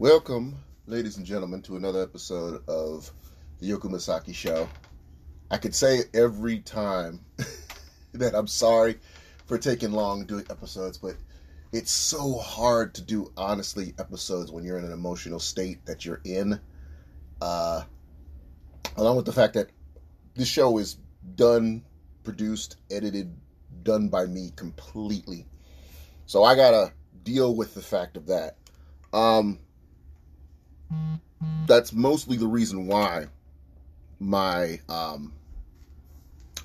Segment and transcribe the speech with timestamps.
[0.00, 0.56] Welcome,
[0.88, 3.12] ladies and gentlemen, to another episode of
[3.60, 4.68] the Yoku Masaki Show.
[5.52, 7.20] I could say every time
[8.12, 8.98] that I'm sorry
[9.46, 11.14] for taking long doing episodes, but
[11.70, 16.20] it's so hard to do honestly episodes when you're in an emotional state that you're
[16.24, 16.58] in.
[17.40, 17.82] Uh,
[18.96, 19.70] along with the fact that
[20.34, 20.98] this show is
[21.36, 21.84] done,
[22.24, 23.32] produced, edited,
[23.84, 25.46] done by me completely.
[26.26, 26.92] So I gotta
[27.22, 28.56] deal with the fact of that.
[29.12, 29.60] Um,
[31.66, 33.26] that's mostly the reason why
[34.20, 35.32] my um,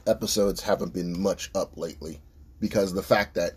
[0.08, 2.20] episodes haven't been much up lately
[2.60, 3.54] because the fact that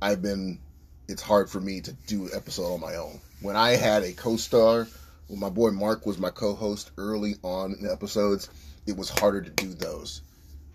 [0.00, 0.60] I've been
[1.08, 3.20] it's hard for me to do an episode on my own.
[3.40, 4.88] When I had a co-star,
[5.28, 8.48] when my boy Mark was my co-host early on in the episodes,
[8.86, 10.22] it was harder to do those.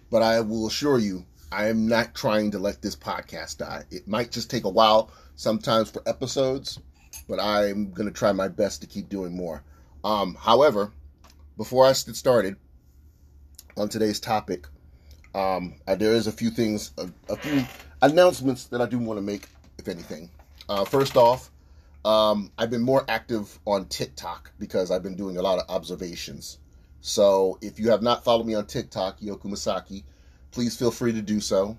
[0.09, 3.83] But I will assure you, I am not trying to let this podcast die.
[3.91, 6.79] It might just take a while sometimes for episodes,
[7.27, 9.63] but I'm going to try my best to keep doing more.
[10.03, 10.91] Um, however,
[11.57, 12.55] before I get started
[13.77, 14.67] on today's topic,
[15.33, 17.63] um, there is a few things, a, a, few
[18.01, 20.29] announcements that I do want to make, if anything.
[20.67, 21.51] Uh, first off,
[22.03, 26.57] um, I've been more active on TikTok because I've been doing a lot of observations.
[27.01, 30.03] So if you have not followed me on TikTok, Yoku Masaki,
[30.51, 31.77] please feel free to do so.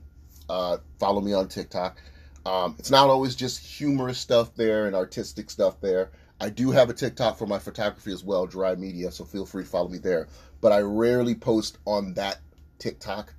[0.48, 2.00] Uh, follow me on TikTok.
[2.44, 6.10] Um, it's not always just humorous stuff there and artistic stuff there.
[6.40, 9.62] I do have a TikTok for my photography as well, Dry Media, so feel free
[9.62, 10.28] to follow me there.
[10.60, 12.38] But I rarely post on that
[12.80, 13.32] TikTok,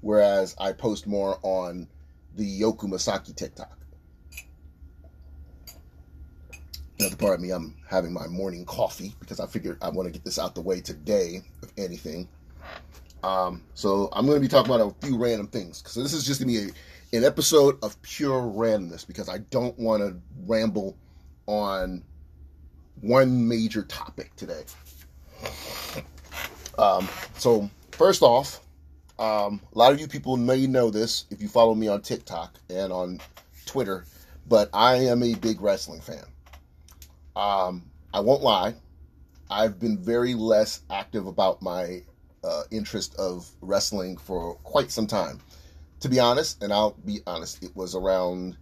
[0.00, 1.86] whereas I post more on
[2.34, 3.76] the Yoku Masaki TikTok.
[7.18, 10.24] part of me, I'm having my morning coffee because I figured I want to get
[10.24, 12.28] this out the way today, if anything.
[13.22, 15.82] Um, so I'm going to be talking about a few random things.
[15.86, 16.74] So this is just going to be a
[17.12, 20.96] an episode of pure randomness because I don't want to ramble
[21.46, 22.02] on
[23.00, 24.64] one major topic today.
[26.78, 28.60] Um, so, first off,
[29.18, 32.54] um, a lot of you people may know this if you follow me on TikTok
[32.68, 33.20] and on
[33.64, 34.04] Twitter,
[34.46, 36.24] but I am a big wrestling fan.
[37.34, 38.74] Um, I won't lie,
[39.50, 42.02] I've been very less active about my
[42.42, 45.40] uh, interest of wrestling for quite some time
[46.00, 48.56] to be honest, and I'll be honest, it was around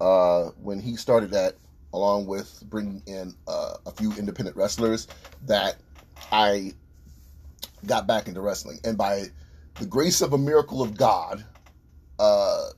[0.00, 1.56] uh, when he started that,
[1.92, 5.08] along with bringing in uh, a few independent wrestlers,
[5.44, 5.76] that
[6.32, 6.72] I
[7.84, 8.78] got back into wrestling.
[8.82, 9.26] And by
[9.78, 11.44] the grace of a miracle of God,
[12.18, 12.68] uh,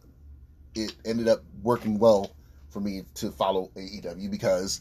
[0.74, 2.32] it ended up working well
[2.70, 4.80] for me to follow AEW because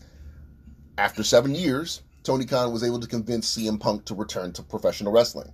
[0.98, 5.12] after seven years, Tony Khan was able to convince CM Punk to return to professional
[5.12, 5.53] wrestling.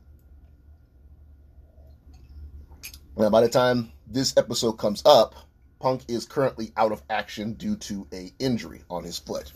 [3.18, 5.36] Now, by the time this episode comes up,
[5.80, 9.52] Punk is currently out of action due to a injury on his foot,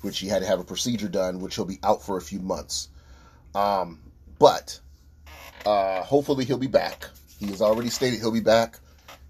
[0.00, 2.40] which he had to have a procedure done, which he'll be out for a few
[2.40, 2.88] months.
[3.54, 4.00] Um,
[4.38, 4.80] but
[5.66, 7.08] uh, hopefully he'll be back.
[7.38, 8.78] He has already stated he'll be back.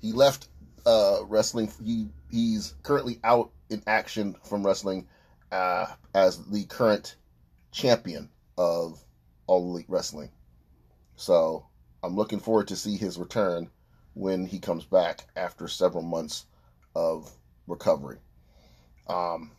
[0.01, 0.49] He left
[0.85, 1.73] uh, wrestling.
[1.83, 5.09] He he's currently out in action from wrestling
[5.51, 7.17] uh, as the current
[7.73, 9.03] champion of
[9.47, 10.31] All Elite Wrestling.
[11.17, 11.67] So
[12.03, 13.71] I'm looking forward to see his return
[14.15, 16.47] when he comes back after several months
[16.95, 17.31] of
[17.67, 18.19] recovery.
[19.09, 19.53] Um,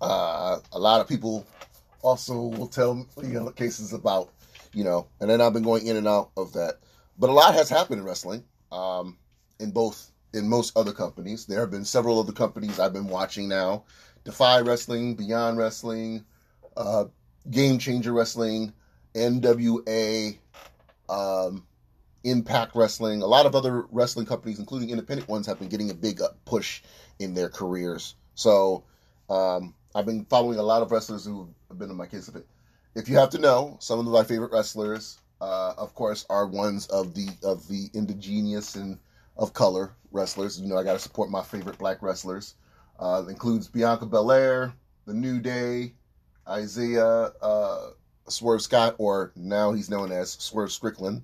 [0.00, 1.46] uh, a lot of people
[2.02, 4.30] also will tell you know cases about
[4.72, 6.78] you know, and then I've been going in and out of that.
[7.18, 9.18] But a lot has happened in wrestling, um,
[9.58, 11.46] in both in most other companies.
[11.46, 13.84] There have been several other companies I've been watching now:
[14.24, 16.24] Defy Wrestling, Beyond Wrestling,
[16.76, 17.06] uh,
[17.50, 18.72] Game Changer Wrestling,
[19.14, 20.38] NWA,
[21.08, 21.66] um,
[22.24, 23.22] Impact Wrestling.
[23.22, 26.82] A lot of other wrestling companies, including independent ones, have been getting a big push
[27.18, 28.14] in their careers.
[28.34, 28.84] So
[29.28, 32.36] um, I've been following a lot of wrestlers who have been in my case of
[32.36, 32.46] it
[32.94, 36.86] if you have to know, some of my favorite wrestlers, uh, of course, are ones
[36.88, 38.98] of the of the indigenous and
[39.36, 40.60] of color wrestlers.
[40.60, 42.54] You know, I got to support my favorite black wrestlers.
[42.98, 44.74] Uh, includes Bianca Belair,
[45.06, 45.94] The New Day,
[46.46, 47.90] Isaiah uh,
[48.28, 51.22] Swerve Scott, or now he's known as Swerve Strickland,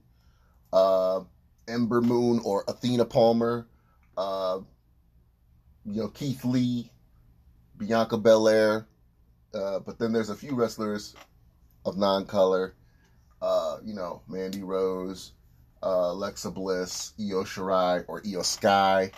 [0.73, 1.21] uh,
[1.69, 3.67] Ember Moon or Athena Palmer,
[4.17, 4.61] uh,
[5.85, 6.91] you know Keith Lee,
[7.77, 8.87] Bianca Belair,
[9.53, 11.15] uh, but then there's a few wrestlers
[11.87, 12.75] of non-color,
[13.41, 15.33] uh, you know Mandy Rose,
[15.83, 19.13] uh, Alexa Bliss, Io Shirai or Iyo Sky,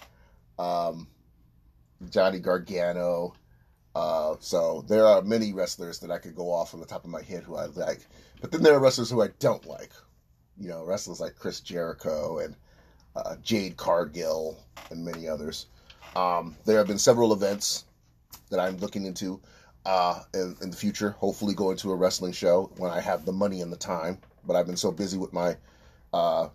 [0.59, 1.09] um,
[2.11, 3.35] Johnny Gargano.
[3.95, 7.11] Uh, so there are many wrestlers that I could go off on the top of
[7.11, 8.07] my head who I like,
[8.41, 9.93] but then there are wrestlers who I don't like.
[10.61, 12.55] You know, wrestlers like Chris Jericho and
[13.17, 14.59] uh, Jade Cargill
[14.91, 15.67] and many others.
[16.15, 17.85] Um, there have been several events
[18.51, 19.41] that I'm looking into
[19.89, 21.13] uh, in, in, the future.
[21.13, 24.19] Hopefully, going to a wrestling show when I have the money and the time.
[24.47, 25.57] But I've been so busy with my
[26.13, 26.49] uh,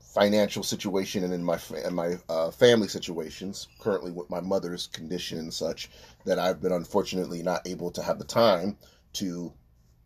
[0.00, 5.38] financial situation and in my and my uh, family situations, currently with my mother's condition
[5.38, 5.88] and such,
[6.24, 8.76] that I've been unfortunately not able to have the time
[9.14, 9.52] to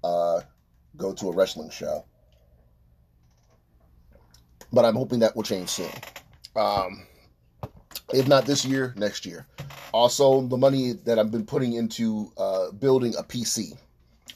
[0.05, 0.41] uh,
[0.99, 2.05] go to a wrestling show.
[4.75, 5.91] But I'm hoping that will change soon.
[6.55, 7.07] Um,
[8.13, 9.47] if not this year, next year.
[9.93, 13.77] Also, the money that I've been putting into uh, building a PC.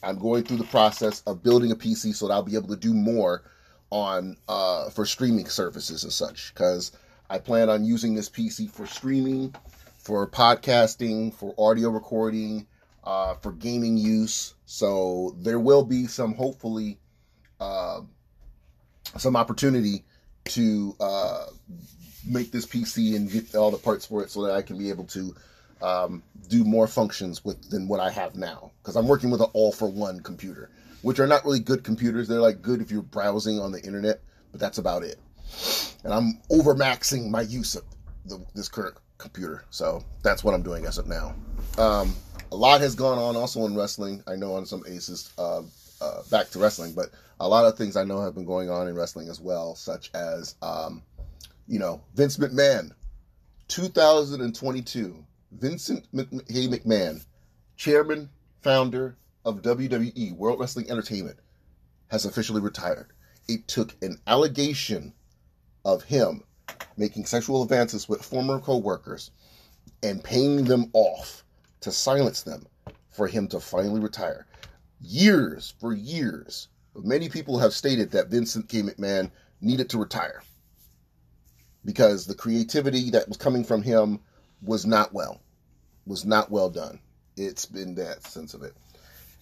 [0.03, 2.77] I'm going through the process of building a PC so that I'll be able to
[2.77, 3.43] do more
[3.91, 6.93] on uh, for streaming services and such because
[7.31, 9.55] I plan on using this PC for streaming,
[9.99, 12.67] for podcasting, for audio recording,
[13.05, 14.55] uh, for gaming use.
[14.67, 16.99] So there will be some hopefully
[17.59, 18.01] uh,
[19.17, 20.05] some opportunity
[20.45, 21.47] to uh,
[22.29, 24.91] make this PC and get all the parts for it so that I can be
[24.91, 25.35] able to
[25.83, 29.49] um, do more functions with than what I have now because I'm working with an
[29.53, 30.71] all for one computer
[31.03, 32.29] which are not really good computers.
[32.29, 34.21] They're like good if you're browsing on the internet,
[34.51, 35.19] but that's about it.
[36.05, 37.85] And I'm overmaxing my use of
[38.27, 41.35] the, this current computer, so that's what I'm doing as of now.
[41.77, 42.15] Um,
[42.53, 44.23] a lot has gone on also in wrestling.
[44.27, 45.63] I know on some aces, uh,
[46.01, 47.11] uh, back to wrestling, but
[47.41, 50.11] a lot of things I know have been going on in wrestling as well, such
[50.15, 51.03] as, um,
[51.69, 52.93] you know, Vince McMahon,
[53.69, 57.25] 2022, Vincent McMahon,
[57.77, 58.31] chairman,
[58.63, 61.39] founder, of WWE, World Wrestling Entertainment,
[62.09, 63.13] has officially retired.
[63.49, 65.13] It took an allegation
[65.85, 66.43] of him
[66.97, 69.31] making sexual advances with former co workers
[70.03, 71.45] and paying them off
[71.81, 72.67] to silence them
[73.11, 74.47] for him to finally retire.
[75.01, 78.83] Years, for years, many people have stated that Vincent K.
[78.83, 79.31] McMahon
[79.61, 80.43] needed to retire
[81.85, 84.21] because the creativity that was coming from him
[84.63, 85.41] was not well,
[86.07, 86.99] was not well done.
[87.37, 88.75] It's been that sense of it.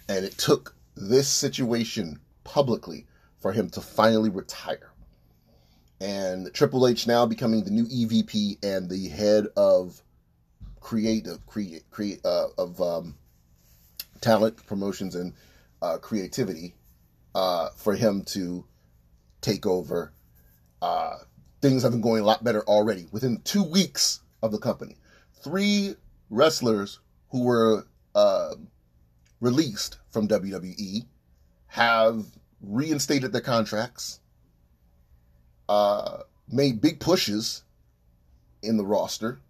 [0.09, 3.07] And it took this situation publicly
[3.39, 4.91] for him to finally retire.
[6.01, 10.03] And Triple H now becoming the new EVP and the head of
[10.81, 13.17] creative create create uh, of um,
[14.21, 15.33] talent promotions and
[15.81, 16.75] uh, creativity
[17.35, 18.65] uh, for him to
[19.41, 20.13] take over.
[21.67, 24.95] Things have been going a lot better already within two weeks of the company.
[25.43, 25.97] Three
[26.31, 28.55] wrestlers who were uh,
[29.41, 31.07] released from WWE
[31.67, 32.25] have
[32.61, 34.21] reinstated their contracts,
[35.69, 36.19] uh,
[36.49, 37.65] made big pushes
[38.63, 39.41] in the roster,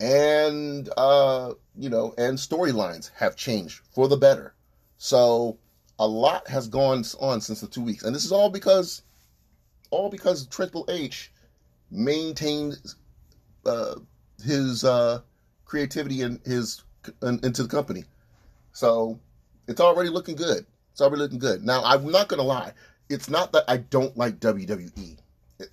[0.00, 4.54] and uh, you know, and storylines have changed for the better.
[4.96, 5.58] So
[5.98, 9.02] a lot has gone on since the two weeks, and this is all because,
[9.92, 11.30] all because Triple H
[11.90, 12.78] maintained
[13.64, 13.96] uh,
[14.44, 15.20] his uh,
[15.64, 16.82] creativity and his
[17.22, 18.04] into the company.
[18.72, 19.20] So
[19.68, 20.66] it's already looking good.
[20.90, 21.64] It's already looking good.
[21.64, 22.72] Now, I'm not to lie.
[23.08, 25.18] It's not that I don't like WWE.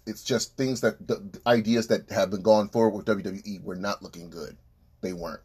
[0.06, 4.04] It's just things that the ideas that have been gone forward with WWE were not
[4.04, 4.56] looking good.
[5.02, 5.42] They weren't.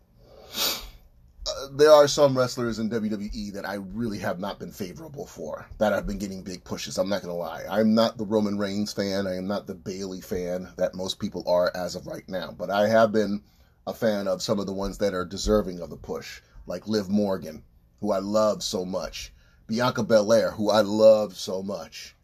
[1.73, 5.93] There are some wrestlers in WWE that I really have not been favorable for that
[5.93, 6.99] I've been getting big pushes.
[6.99, 7.65] I'm not going to lie.
[7.71, 9.27] I'm not the Roman Reigns fan.
[9.27, 12.55] I am not the Bayley fan that most people are as of right now.
[12.57, 13.43] But I have been
[13.87, 17.09] a fan of some of the ones that are deserving of the push like Liv
[17.09, 17.63] Morgan,
[18.01, 19.33] who I love so much,
[19.67, 22.15] Bianca Belair, who I love so much.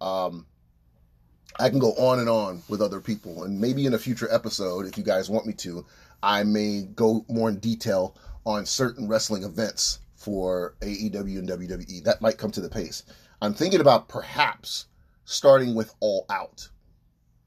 [0.00, 0.46] Um,
[1.58, 4.86] I can go on and on with other people, and maybe in a future episode,
[4.86, 5.84] if you guys want me to,
[6.22, 8.16] I may go more in detail
[8.48, 12.02] on certain wrestling events for AEW and WWE.
[12.02, 13.02] That might come to the pace.
[13.42, 14.86] I'm thinking about perhaps
[15.26, 16.66] starting with All Out,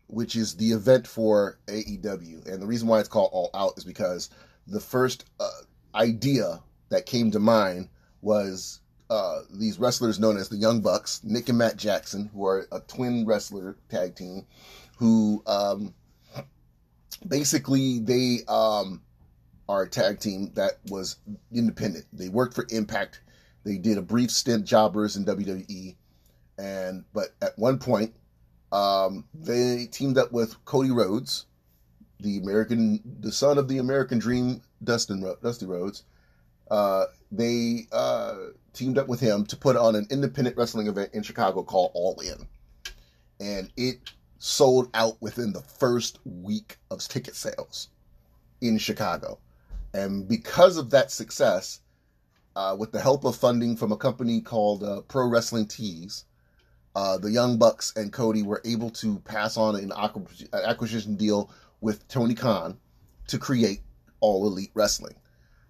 [0.06, 2.46] which is the event for AEW.
[2.46, 4.30] And the reason why it's called All Out is because
[4.68, 5.50] the first uh,
[5.96, 7.90] idea that came to mind
[8.22, 12.68] was uh, these wrestlers known as the Young Bucks, Nick and Matt Jackson, who are
[12.72, 14.46] a twin wrestler tag team,
[14.98, 15.96] who um,
[17.28, 19.02] basically they um,
[19.72, 21.16] are a tag team that was
[21.54, 22.06] independent.
[22.12, 23.22] They worked for Impact.
[23.64, 25.96] They did a brief stint jobbers in WWE,
[26.58, 28.14] and but at one point,
[28.74, 31.46] um, they teamed up with Cody Rhodes,
[32.20, 36.04] the American, the son of the American Dream, Dustin Dusty Rhodes.
[36.70, 38.36] Uh, they uh,
[38.74, 42.20] teamed up with him to put on an independent wrestling event in Chicago called All
[42.20, 42.46] In,
[43.40, 44.00] and it
[44.38, 47.88] sold out within the first week of ticket sales
[48.60, 49.38] in Chicago.
[49.94, 51.80] And because of that success,
[52.56, 56.26] uh, with the help of funding from a company called uh, Pro Wrestling Tees,
[56.96, 59.92] uh, the Young Bucks and Cody were able to pass on an
[60.54, 62.78] acquisition deal with Tony Khan
[63.28, 63.82] to create
[64.20, 65.16] All Elite Wrestling.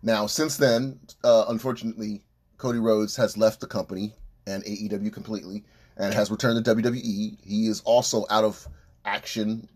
[0.02, 2.24] Now, since then, uh, unfortunately,
[2.58, 4.14] Cody Rhodes has left the company
[4.48, 5.64] and AEW completely
[5.98, 7.38] and has returned to WWE.
[7.44, 8.68] He is also out of
[9.06, 9.68] action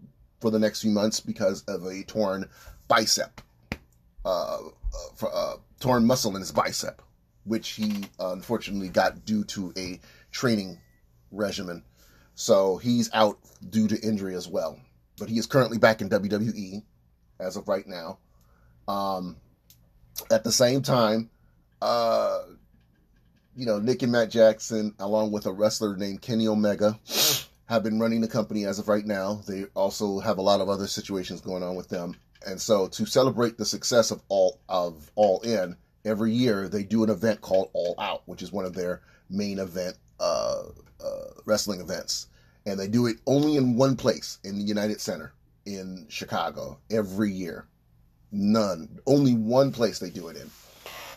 [0.42, 2.50] for the next few months because of a torn
[2.88, 3.42] bicep,
[4.26, 4.62] uh, uh,
[5.16, 7.02] for, uh, torn muscle in his bicep,
[7.44, 10.00] which he unfortunately got due to a
[10.32, 10.80] training
[11.32, 11.84] regimen.
[12.34, 13.38] So he's out
[13.70, 14.80] due to injury as well.
[15.18, 16.84] But he is currently back in WWE
[17.40, 18.18] as of right now.
[18.88, 19.38] Um,
[20.32, 21.30] at the same time,
[21.82, 22.42] uh,
[23.56, 27.00] you know, Nick and Matt Jackson, along with a wrestler named Kenny Omega,
[27.68, 29.42] have been running the company as of right now.
[29.48, 32.16] They also have a lot of other situations going on with them.
[32.46, 37.04] And so to celebrate the success of all of All In, every year they do
[37.04, 40.64] an event called All Out, which is one of their main event uh,
[41.04, 42.28] uh, wrestling events.
[42.66, 45.34] And they do it only in one place in the United Center
[45.66, 47.68] in Chicago every year.
[48.32, 49.00] None.
[49.06, 50.50] Only one place they do it in.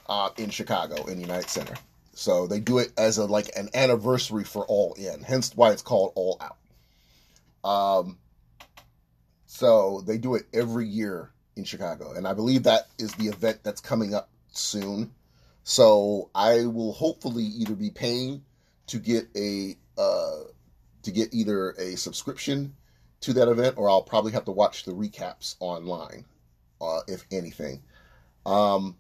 [0.07, 1.75] Uh, in Chicago in the United Center.
[2.15, 5.83] So they do it as a like an anniversary for All In, hence why it's
[5.83, 6.57] called All Out.
[7.65, 8.19] Um,
[9.59, 13.65] so they do it every year in Chicago, and I believe that is the event
[13.65, 15.11] that's coming up soon.
[15.65, 18.45] So I will hopefully either be paying
[18.87, 20.45] to get a uh,
[21.03, 22.77] to get either a subscription
[23.23, 26.25] to that event, or I'll probably have to watch the recaps online,
[26.81, 27.83] uh, if anything.
[28.47, 28.97] Um,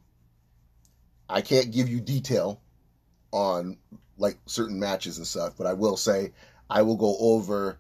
[1.29, 2.61] I can't give you detail
[3.31, 3.77] on
[4.17, 6.33] like certain matches and stuff, but I will say
[6.69, 7.79] I will go over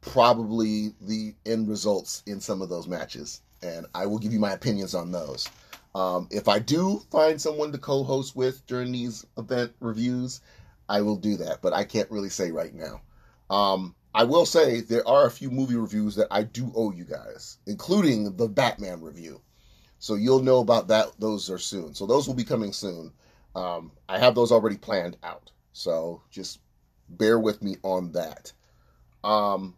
[0.00, 4.52] probably the end results in some of those matches, and I will give you my
[4.52, 5.48] opinions on those.
[5.94, 10.40] Um, if I do find someone to co-host with during these event reviews,
[10.88, 13.00] I will do that, but I can't really say right now.
[13.50, 17.04] Um, I will say there are a few movie reviews that I do owe you
[17.04, 19.40] guys, including the Batman review.
[19.98, 21.08] So you'll know about that.
[21.18, 21.94] Those are soon.
[21.94, 23.12] So those will be coming soon.
[23.54, 25.50] Um, I have those already planned out.
[25.72, 26.60] So just
[27.08, 28.52] bear with me on that.
[29.24, 29.74] Um,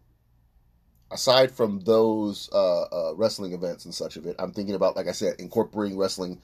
[1.10, 5.08] aside from those uh, uh, wrestling events and such of it, I'm thinking about, like
[5.08, 6.40] I said, incorporating wrestling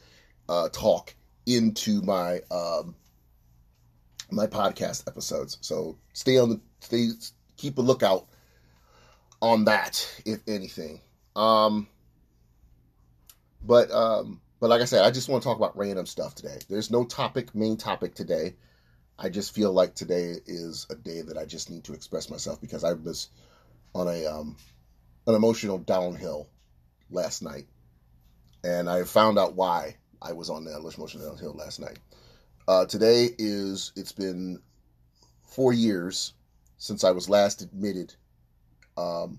[0.48, 1.14] uh, talk
[1.46, 2.94] into my um,
[4.30, 5.58] my podcast episodes.
[5.60, 7.08] So stay on the stay
[7.56, 8.26] keep a lookout
[9.40, 11.00] on that, if anything.
[11.34, 11.88] Um,
[13.62, 16.58] but um, but like I said, I just want to talk about random stuff today.
[16.68, 18.56] There's no topic, main topic today.
[19.18, 22.60] I just feel like today is a day that I just need to express myself
[22.60, 23.28] because I was
[23.96, 24.56] on a um,
[25.26, 26.48] an emotional downhill
[27.10, 27.66] last night,
[28.64, 31.98] and I found out why I was on that emotional downhill last night.
[32.68, 34.60] Uh, today is it's been
[35.42, 36.34] four years
[36.78, 38.14] since I was last admitted
[38.96, 39.38] um,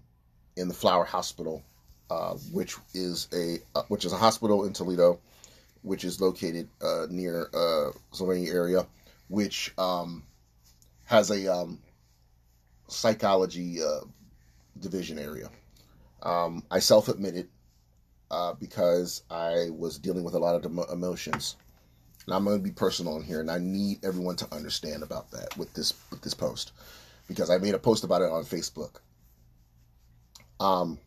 [0.55, 1.63] in the Flower Hospital
[2.09, 5.19] uh, which is a uh, which is a hospital in Toledo,
[5.81, 8.87] which is located uh, near uh, Sylvania area,
[9.27, 10.23] which um,
[11.05, 11.79] has a um,
[12.87, 14.01] psychology uh,
[14.79, 15.49] division area.
[16.23, 17.49] Um, I self admitted
[18.31, 21.55] uh, because I was dealing with a lot of emotions.
[22.25, 25.31] And I'm going to be personal in here, and I need everyone to understand about
[25.31, 26.73] that with this with this post
[27.27, 28.97] because I made a post about it on Facebook.
[30.59, 30.99] Um,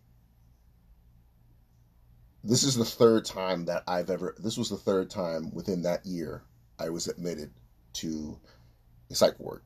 [2.42, 6.06] this is the third time that I've ever, this was the third time within that
[6.06, 6.42] year
[6.78, 7.50] I was admitted
[7.94, 8.38] to
[9.10, 9.62] a psych ward.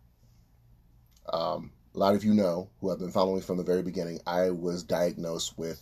[1.33, 4.21] Um, a lot of you know who have been following me from the very beginning,
[4.27, 5.81] I was diagnosed with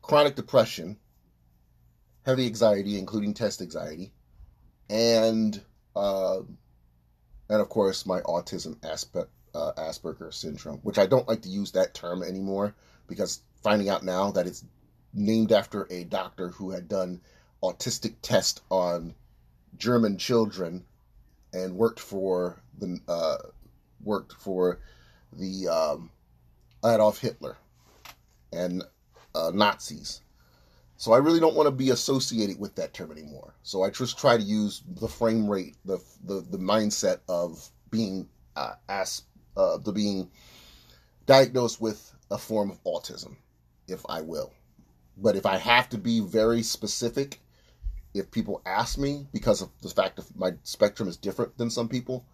[0.00, 0.98] chronic depression,
[2.24, 4.12] heavy anxiety, including test anxiety,
[4.88, 5.60] and
[5.94, 6.38] uh,
[7.48, 8.76] and of course my autism
[9.54, 12.74] uh, Asperger syndrome, which I don't like to use that term anymore
[13.06, 14.64] because finding out now that it's
[15.12, 17.20] named after a doctor who had done
[17.62, 19.14] autistic test on
[19.76, 20.84] German children
[21.52, 23.36] and worked for the uh,
[24.02, 24.80] worked for
[25.32, 26.10] the um,
[26.84, 27.56] Adolf Hitler
[28.52, 28.82] and
[29.34, 30.20] uh, Nazis.
[30.96, 33.54] So I really don't want to be associated with that term anymore.
[33.62, 38.28] So I just try to use the frame rate, the the, the mindset of being
[38.54, 39.22] uh, as
[39.56, 40.30] uh, the being
[41.26, 43.36] diagnosed with a form of autism,
[43.88, 44.52] if I will.
[45.16, 47.40] But if I have to be very specific,
[48.14, 51.88] if people ask me because of the fact that my spectrum is different than some
[51.88, 52.24] people,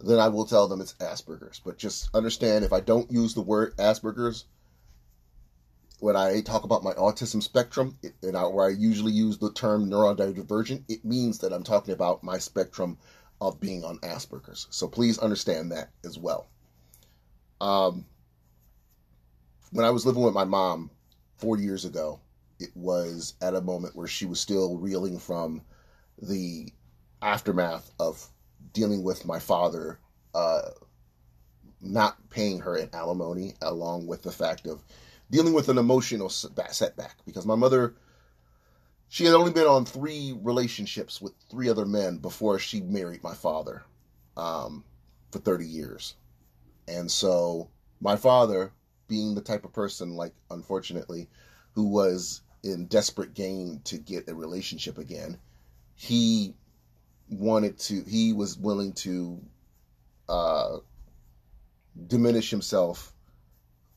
[0.00, 1.60] then I will tell them it's Asperger's.
[1.64, 4.44] But just understand if I don't use the word Asperger's,
[6.00, 9.88] when I talk about my autism spectrum, and I, where I usually use the term
[9.88, 12.98] neurodivergent, it means that I'm talking about my spectrum
[13.40, 14.66] of being on Asperger's.
[14.70, 16.46] So please understand that as well.
[17.60, 18.04] Um,
[19.70, 20.90] when I was living with my mom
[21.38, 22.20] four years ago,
[22.58, 25.62] it was at a moment where she was still reeling from
[26.20, 26.72] the
[27.22, 28.28] aftermath of
[28.72, 29.98] dealing with my father
[30.34, 30.70] uh,
[31.80, 34.82] not paying her an alimony, along with the fact of
[35.30, 37.16] dealing with an emotional setback.
[37.24, 37.94] Because my mother,
[39.08, 43.34] she had only been on three relationships with three other men before she married my
[43.34, 43.84] father
[44.36, 44.84] um,
[45.30, 46.14] for 30 years.
[46.88, 47.68] And so
[48.00, 48.72] my father,
[49.08, 51.28] being the type of person, like, unfortunately,
[51.72, 55.38] who was in desperate gain to get a relationship again,
[55.94, 56.54] he
[57.28, 59.40] wanted to, he was willing to
[60.28, 60.78] uh,
[62.06, 63.12] diminish himself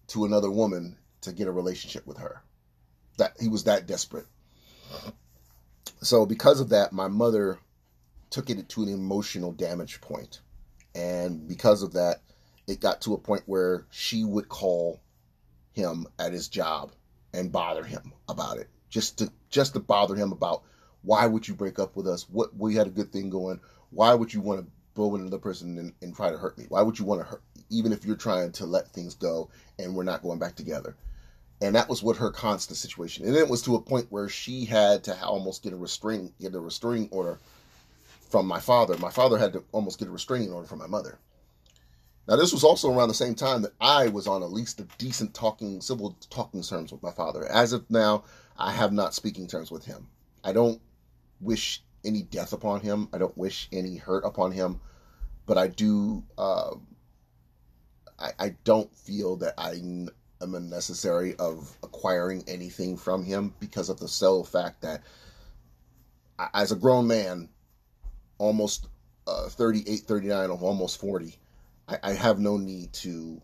[0.08, 2.42] to another woman to get a relationship with her.
[3.18, 4.28] That he was that desperate.
[6.02, 7.60] So because of that, my mother
[8.30, 10.00] took it to an emotional damage.
[10.94, 12.22] And because of that,
[12.68, 15.00] it got to a point where she would call
[15.74, 16.92] him at his job
[17.34, 18.70] and bother him about it.
[18.90, 20.64] Just to just to bother him about
[21.04, 22.30] why would you break up with us?
[22.30, 23.60] What we had a good thing going.
[23.92, 26.66] Why would you want to go with another person and, and try to hurt me?
[26.70, 29.50] Why would you want to hurt even if you're trying to let things go
[29.80, 30.96] and we're not going back together?
[31.62, 33.26] And that was what her constant situation.
[33.26, 36.56] And it was to a point where she had to almost get a restraining get
[36.56, 37.40] a restraining order
[38.30, 38.98] from my father.
[38.98, 41.18] My father had to almost get a restraining order from my mother.
[42.28, 44.88] Now, this was also around the same time that I was on at least a
[44.98, 47.46] decent talking, civil talking terms with my father.
[47.46, 48.26] As of now,
[48.58, 50.08] I have not speaking terms with him.
[50.44, 50.82] I don't
[51.40, 53.10] wish any death upon him.
[53.14, 54.80] I don't wish any hurt upon him,
[55.46, 56.24] but I do.
[56.38, 56.76] Uh,
[58.20, 60.10] I, I don't feel that I am
[60.42, 65.04] unnecessary of acquiring anything from him because of the sole fact that,
[66.54, 67.50] as a grown man,
[68.38, 68.88] almost
[69.28, 71.38] uh, 38, 39, of almost 40
[71.88, 73.42] I, I have no need to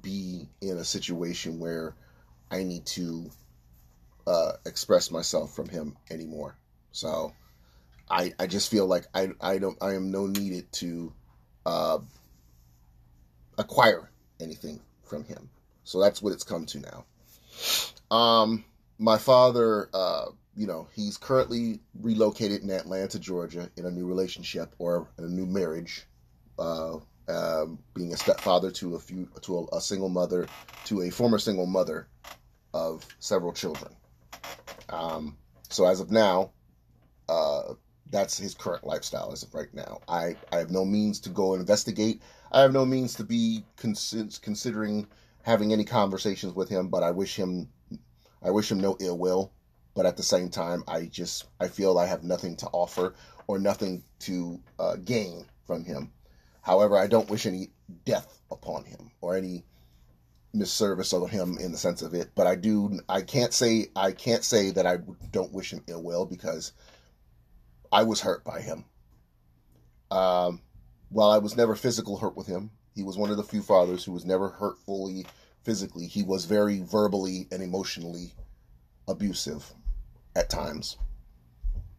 [0.00, 1.94] be in a situation where
[2.50, 3.30] I need to
[4.26, 6.56] uh, express myself from him anymore.
[6.92, 7.32] So
[8.10, 11.12] I I just feel like I I don't I am no needed to
[11.66, 11.98] uh,
[13.58, 15.50] acquire anything from him.
[15.84, 17.04] So that's what it's come to now.
[18.16, 18.64] Um,
[18.98, 24.74] my father, uh, you know, he's currently relocated in Atlanta, Georgia, in a new relationship
[24.78, 26.06] or a new marriage.
[26.58, 30.46] Uh, um, being a stepfather to a few to a, a, single mother
[30.84, 32.08] to a former single mother
[32.74, 33.94] of several children.
[34.88, 35.36] Um,
[35.70, 36.50] so as of now,
[37.32, 37.74] uh,
[38.10, 40.00] that's his current lifestyle as of right now.
[40.08, 42.20] I, I have no means to go investigate.
[42.50, 45.06] I have no means to be cons- considering
[45.42, 46.88] having any conversations with him.
[46.88, 47.68] But I wish him
[48.42, 49.52] I wish him no ill will.
[49.94, 53.14] But at the same time, I just I feel I have nothing to offer
[53.46, 56.12] or nothing to uh, gain from him
[56.62, 57.70] However, I don't wish any
[58.04, 59.64] death upon him or any
[60.54, 62.30] misservice of him in the sense of it.
[62.34, 63.00] But I do.
[63.08, 63.88] I can't say.
[63.96, 64.98] I can't say that I
[65.32, 66.72] don't wish him ill will because
[67.92, 68.86] I was hurt by him.
[70.10, 70.62] Um,
[71.10, 74.04] while I was never physical hurt with him, he was one of the few fathers
[74.04, 75.26] who was never hurt fully
[75.62, 76.06] physically.
[76.06, 78.32] He was very verbally and emotionally
[79.06, 79.72] abusive
[80.34, 80.96] at times.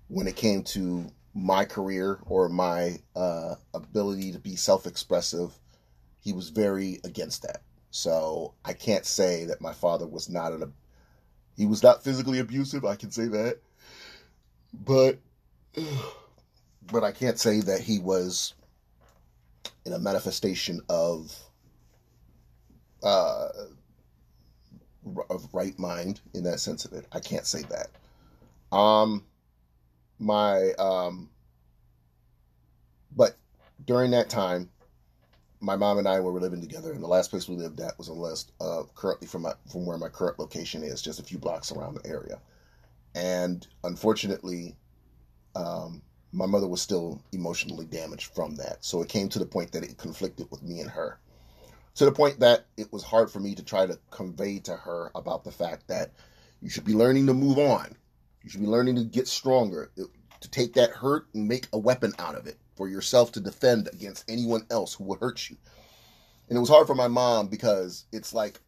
[0.08, 5.58] When it came to my career or my uh, ability to be self expressive,
[6.20, 7.62] he was very against that.
[7.92, 10.74] So I can't say that my father was not an
[11.56, 12.84] he was not physically abusive.
[12.84, 13.60] I can say that,
[14.74, 15.20] but
[16.92, 18.54] but I can't say that he was
[19.86, 21.36] in a manifestation of
[23.04, 23.50] uh,
[25.30, 27.06] of right mind in that sense of it.
[27.12, 28.76] I can't say that.
[28.76, 29.26] Um,
[30.20, 31.30] my um
[33.16, 33.36] but
[33.86, 34.70] during that time
[35.64, 38.10] my mom and I were living together, and the last place we lived at was
[38.10, 41.40] on list uh, currently from my from where my current location is, just a few
[41.40, 42.40] blocks around the area.
[43.16, 44.76] And unfortunately,
[45.56, 49.72] um, my mother was still emotionally damaged from that, so it came to the point
[49.74, 51.20] that it conflicted with me and her,
[51.96, 55.12] to the point that it was hard for me to try to convey to her
[55.16, 56.12] about the fact that
[56.62, 57.96] you should be learning to move on
[58.44, 62.14] You should be learning to get stronger, to take that hurt and make a weapon
[62.20, 65.58] out of it for yourself to defend against anyone else who will hurt you.
[66.50, 68.60] And it was hard for my mom because it's like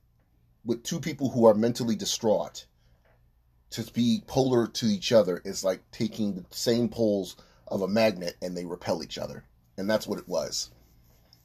[0.65, 2.65] with two people who are mentally distraught,
[3.71, 7.36] to be polar to each other is like taking the same poles
[7.67, 9.43] of a magnet and they repel each other.
[9.78, 10.71] And that's what it was.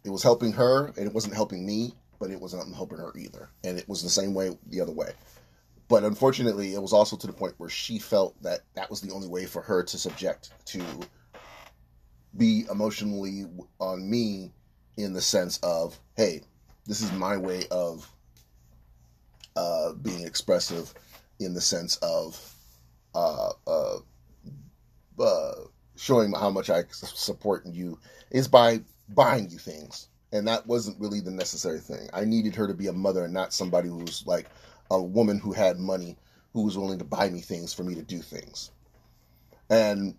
[0.04, 3.50] It was helping her and it wasn't helping me, but it wasn't helping her either.
[3.64, 5.12] And it was the same way the other way.
[5.88, 9.12] But unfortunately, it was also to the point where she felt that that was the
[9.12, 10.84] only way for her to subject to
[12.36, 13.46] be emotionally
[13.80, 14.52] on me
[14.96, 16.42] in the sense of, hey,
[16.86, 18.08] this is my way of
[19.56, 20.94] uh, being expressive
[21.40, 22.54] in the sense of
[23.14, 23.96] uh, uh,
[25.18, 25.52] uh,
[25.96, 27.98] showing how much I support you
[28.30, 30.08] is by buying you things.
[30.32, 32.08] And that wasn't really the necessary thing.
[32.12, 34.46] I needed her to be a mother and not somebody who's like
[34.90, 36.16] a woman who had money
[36.52, 38.70] who was willing to buy me things for me to do things.
[39.68, 40.14] And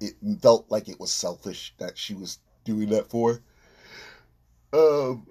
[0.00, 3.40] it felt like it was selfish that she was doing that for.
[4.72, 5.26] Um,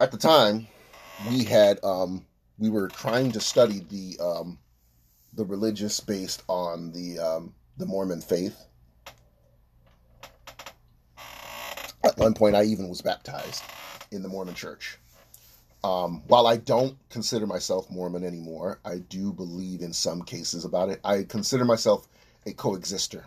[0.00, 0.66] at the time,
[1.28, 2.24] we had um,
[2.58, 4.58] we were trying to study the um,
[5.34, 8.66] the religious based on the um, the Mormon faith.
[12.04, 13.62] At one point, I even was baptized
[14.10, 14.98] in the Mormon Church.
[15.84, 20.88] Um, while I don't consider myself Mormon anymore, I do believe in some cases about
[20.88, 21.00] it.
[21.04, 22.08] I consider myself
[22.46, 23.24] a coexister.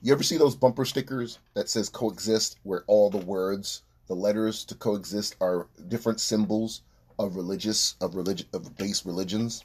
[0.00, 4.64] You ever see those bumper stickers that says coexist, where all the words, the letters
[4.66, 6.82] to coexist, are different symbols
[7.18, 9.64] of religious of religion of base religions.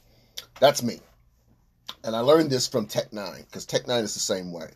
[0.59, 0.99] That's me.
[2.03, 4.71] And I learned this from Tech N9ne because Tech N9ne is the same way.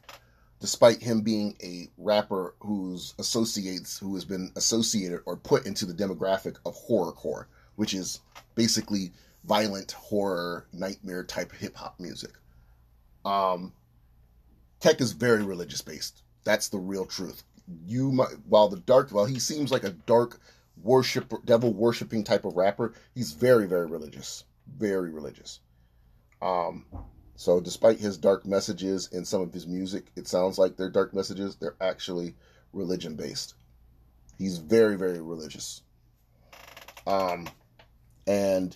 [0.60, 5.94] Despite him being a rapper who's associates who has been associated or put into the
[5.94, 8.22] demographic of horrorcore, which is
[8.56, 9.12] basically
[9.44, 12.32] violent horror nightmare type hip hop music.
[13.26, 13.74] Um,
[14.80, 16.24] Tech is very religious based.
[16.44, 17.44] That's the real truth.
[17.86, 20.40] You might, while the dark, while he seems like a dark
[20.82, 22.94] worship devil worshiping type of rapper.
[23.14, 24.46] He's very very religious,
[24.78, 25.60] very religious.
[26.42, 26.86] Um,
[27.36, 31.14] so despite his dark messages in some of his music, it sounds like they're dark
[31.14, 31.56] messages.
[31.56, 32.36] They're actually
[32.74, 33.56] religion based.
[34.38, 35.82] He's very very religious.
[37.06, 37.48] Um,
[38.28, 38.76] and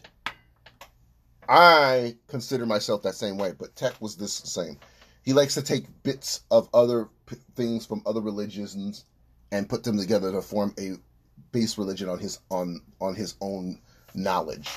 [1.47, 4.77] I consider myself that same way, but Tech was this same.
[5.23, 9.05] He likes to take bits of other p- things from other religions
[9.51, 10.93] and put them together to form a
[11.51, 13.79] base religion on his on on his own
[14.13, 14.69] knowledge.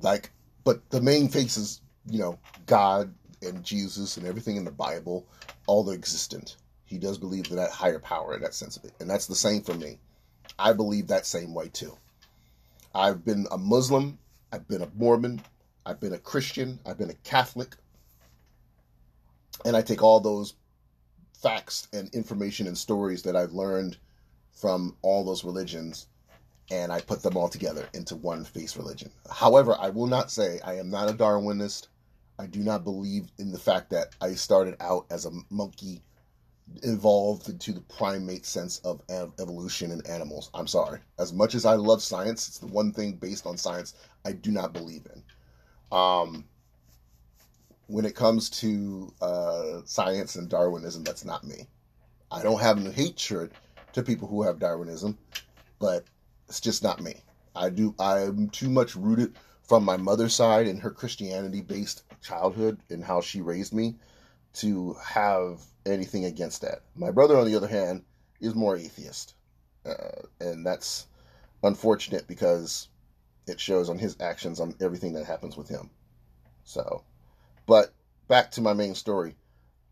[0.00, 0.30] Like,
[0.64, 5.26] but the main face is you know God and Jesus and everything in the Bible,
[5.66, 6.56] all the existent.
[6.84, 9.34] He does believe in that higher power in that sense of it, and that's the
[9.34, 9.98] same for me.
[10.58, 11.96] I believe that same way too.
[12.94, 14.18] I've been a Muslim,
[14.52, 15.42] I've been a Mormon,
[15.84, 17.74] I've been a Christian, I've been a Catholic,
[19.64, 20.54] and I take all those
[21.42, 23.98] facts and information and stories that I've learned
[24.54, 26.06] from all those religions
[26.70, 29.10] and I put them all together into one face religion.
[29.30, 31.88] However, I will not say I am not a Darwinist.
[32.38, 36.02] I do not believe in the fact that I started out as a monkey
[36.82, 39.02] evolved into the primate sense of
[39.38, 40.50] evolution in animals.
[40.54, 41.00] I'm sorry.
[41.18, 44.50] As much as I love science, it's the one thing based on science I do
[44.50, 45.22] not believe in.
[45.96, 46.44] Um,
[47.86, 51.68] when it comes to uh, science and Darwinism, that's not me.
[52.32, 53.52] I don't have any hatred
[53.94, 55.16] to people who have Darwinism,
[55.78, 56.04] but
[56.48, 57.14] it's just not me.
[57.56, 57.94] I do.
[57.98, 63.20] I'm too much rooted from my mother's side and her Christianity based childhood and how
[63.20, 63.94] she raised me
[64.54, 66.82] to have anything against that.
[66.94, 68.04] My brother, on the other hand,
[68.40, 69.34] is more atheist,
[69.86, 71.06] uh, and that's
[71.62, 72.88] unfortunate because
[73.46, 75.90] it shows on his actions on everything that happens with him.
[76.64, 77.04] So,
[77.66, 77.92] but
[78.28, 79.36] back to my main story.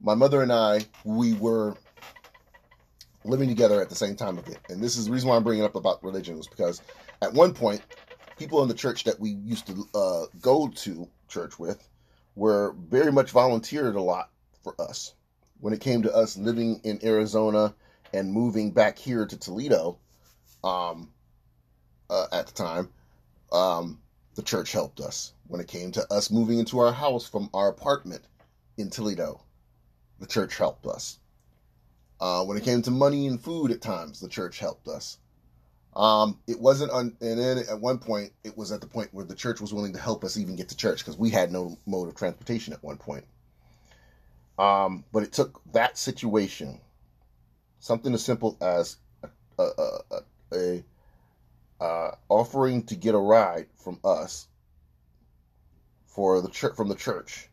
[0.01, 1.77] My mother and I, we were
[3.25, 4.59] living together at the same time of it.
[4.69, 6.81] And this is the reason why I'm bringing up about religion was because
[7.21, 7.83] at one point,
[8.39, 11.89] people in the church that we used to uh, go to church with
[12.35, 14.31] were very much volunteered a lot
[14.63, 15.15] for us.
[15.61, 17.75] When it came to us living in Arizona
[18.13, 19.99] and moving back here to Toledo,
[20.65, 21.13] um,
[22.11, 22.89] uh, at the time,
[23.53, 24.01] um,
[24.35, 25.33] the church helped us.
[25.47, 28.23] When it came to us moving into our house from our apartment
[28.77, 29.43] in Toledo,
[30.19, 31.19] the church helped us.
[32.23, 35.19] Uh, when it came to money and food at times, the church helped us.
[35.97, 39.25] Um, it wasn't, un- and then at one point, it was at the point where
[39.25, 41.77] the church was willing to help us even get to church because we had no
[41.85, 43.25] mode of transportation at one point.
[44.57, 46.81] Um, but it took that situation,
[47.81, 48.99] something as simple as
[49.59, 50.85] a, a, a,
[51.81, 54.47] a uh, offering to get a ride from us
[56.07, 57.49] for the church from the church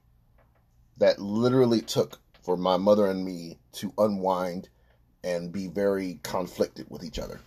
[0.97, 4.69] that literally took for my mother and me to unwind
[5.23, 7.39] and be very conflicted with each other.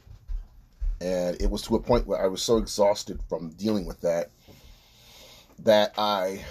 [1.00, 4.30] And it was to a point where I was so exhausted from dealing with that
[5.58, 6.44] that I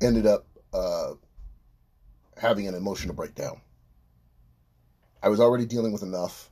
[0.00, 1.12] ended up uh,
[2.38, 3.60] having an emotional breakdown.
[5.22, 6.50] I was already dealing with enough.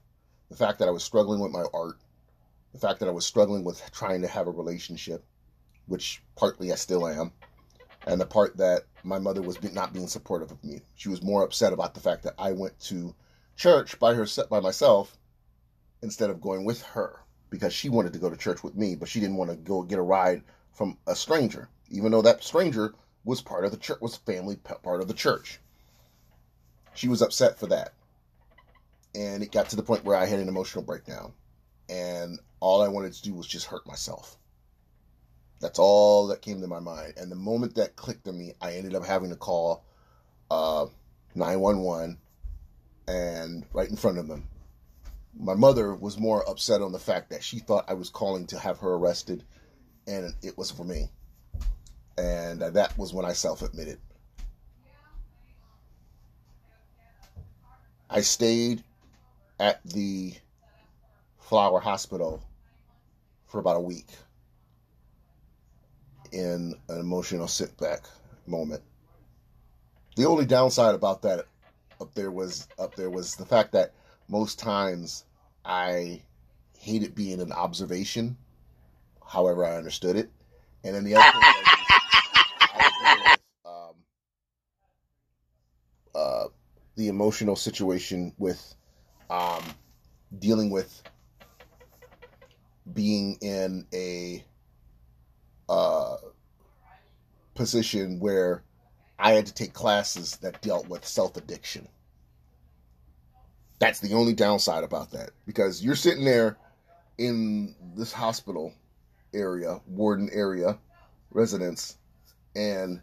[0.50, 1.96] The fact that I was struggling with my art,
[2.74, 5.24] the fact that I was struggling with trying to have a relationship,
[5.86, 7.32] which partly I still am,
[8.06, 10.82] and the part that my mother was not being supportive of me.
[10.94, 13.14] She was more upset about the fact that I went to
[13.56, 15.16] church by her by myself
[16.02, 19.08] instead of going with her because she wanted to go to church with me, but
[19.08, 20.42] she didn't want to go get a ride
[20.72, 25.00] from a stranger, even though that stranger was part of the church, was family part
[25.00, 25.58] of the church.
[26.94, 27.94] She was upset for that.
[29.14, 31.32] And it got to the point where I had an emotional breakdown.
[31.88, 34.36] And all I wanted to do was just hurt myself.
[35.60, 37.14] That's all that came to my mind.
[37.16, 39.84] And the moment that clicked in me, I ended up having to call
[40.50, 40.86] uh,
[41.34, 42.18] 911
[43.08, 44.48] and right in front of them.
[45.38, 48.58] My mother was more upset on the fact that she thought I was calling to
[48.58, 49.44] have her arrested,
[50.06, 51.10] and it was for me.
[52.18, 53.98] And that was when I self admitted.
[58.08, 58.82] I stayed
[59.60, 60.34] at the
[61.38, 62.42] Flower Hospital
[63.46, 64.08] for about a week
[66.36, 68.02] in an emotional setback
[68.46, 68.82] moment.
[70.16, 71.46] The only downside about that
[71.98, 73.94] up there was up there was the fact that
[74.28, 75.24] most times
[75.64, 76.22] I
[76.78, 78.36] hated being an observation.
[79.26, 80.30] However, I understood it,
[80.84, 81.40] and then the other thing
[82.74, 83.94] was, um,
[86.14, 86.44] uh,
[86.96, 88.74] the emotional situation with
[89.30, 89.64] um,
[90.38, 91.02] dealing with
[92.92, 94.44] being in a
[95.68, 96.16] uh,
[97.54, 98.62] position where
[99.18, 101.88] I had to take classes that dealt with self addiction.
[103.78, 106.56] That's the only downside about that because you're sitting there
[107.18, 108.72] in this hospital
[109.34, 110.78] area, warden area,
[111.30, 111.96] residence,
[112.54, 113.00] and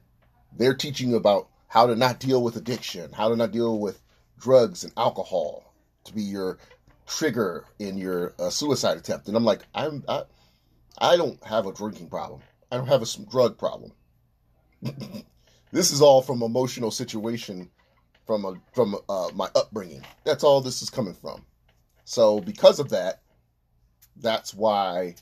[0.58, 4.02] they're teaching you about how to not deal with addiction, how to not deal with
[4.39, 5.73] drugs and alcohol
[6.06, 6.58] to be your
[7.08, 9.28] trigger in your uh, suicide attempt.
[9.28, 10.23] And I'm like, I'm I,
[10.97, 12.41] I don't have a drinking problem.
[12.74, 13.92] I don't have a drug problem.
[15.72, 17.70] this is all from emotional situation
[18.26, 20.02] from a, from uh, my upbringing.
[20.24, 21.46] That's all this is coming from.
[22.04, 23.22] So because of that,
[24.16, 25.14] that's why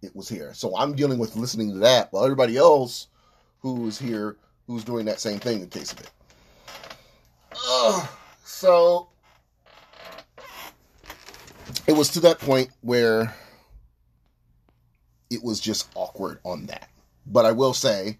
[0.00, 0.54] it was here.
[0.54, 3.08] So I'm dealing with listening to that, while everybody else
[3.58, 4.36] who's here
[4.68, 6.10] who's doing that same thing in case of it.
[8.44, 9.08] So
[11.88, 13.34] it was to that point where
[15.30, 16.90] it was just awkward on that.
[17.26, 18.18] But I will say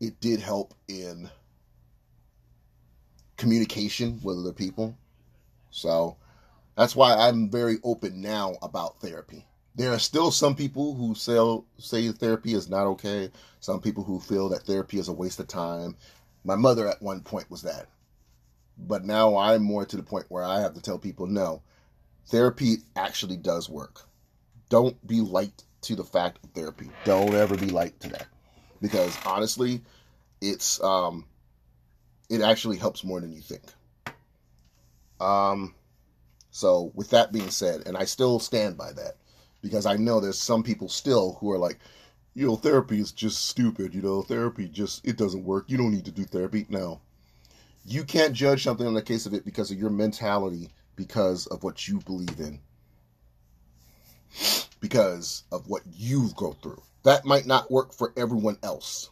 [0.00, 1.28] it did help in
[3.36, 4.96] communication with other people.
[5.70, 6.16] So
[6.76, 9.46] that's why I'm very open now about therapy.
[9.74, 11.38] There are still some people who say,
[11.78, 13.30] say therapy is not okay.
[13.60, 15.96] Some people who feel that therapy is a waste of time.
[16.44, 17.86] My mother at one point was that.
[18.78, 21.62] But now I'm more to the point where I have to tell people no,
[22.26, 24.02] therapy actually does work.
[24.70, 26.90] Don't be light to the fact of therapy.
[27.04, 28.26] Don't ever be light to that,
[28.80, 29.80] because honestly,
[30.40, 31.24] it's um,
[32.28, 33.62] it actually helps more than you think.
[35.20, 35.74] Um,
[36.50, 39.16] so with that being said, and I still stand by that,
[39.62, 41.78] because I know there's some people still who are like,
[42.34, 43.94] you know, therapy is just stupid.
[43.94, 45.64] You know, therapy just it doesn't work.
[45.68, 46.66] You don't need to do therapy.
[46.68, 47.00] No,
[47.84, 51.62] you can't judge something on the case of it because of your mentality, because of
[51.64, 52.60] what you believe in
[54.80, 56.82] because of what you've go through.
[57.04, 59.10] That might not work for everyone else.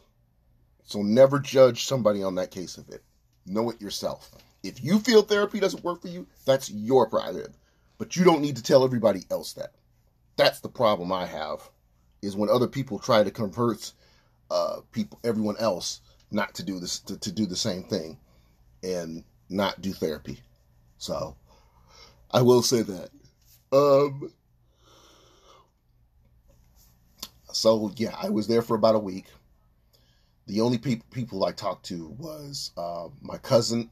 [0.83, 3.03] So never judge somebody on that case of it.
[3.45, 4.31] Know it yourself.
[4.63, 7.55] If you feel therapy doesn't work for you, that's your prerogative.
[7.97, 9.73] But you don't need to tell everybody else that.
[10.35, 11.69] That's the problem I have
[12.21, 13.91] is when other people try to convert
[14.51, 16.01] uh, people, everyone else,
[16.31, 18.17] not to do this, to, to do the same thing,
[18.83, 20.39] and not do therapy.
[20.97, 21.35] So,
[22.31, 23.09] I will say that.
[23.71, 24.31] Um,
[27.59, 29.25] so yeah, I was there for about a week.
[30.47, 33.89] The only pe- people I talked to was uh, my cousin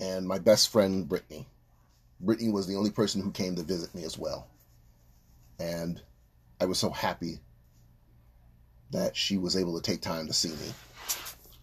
[0.00, 1.46] and my best friend Brittany.
[2.20, 4.48] Brittany was the only person who came to visit me as well,
[5.60, 6.02] and
[6.60, 7.38] I was so happy
[8.90, 10.74] that she was able to take time to see me.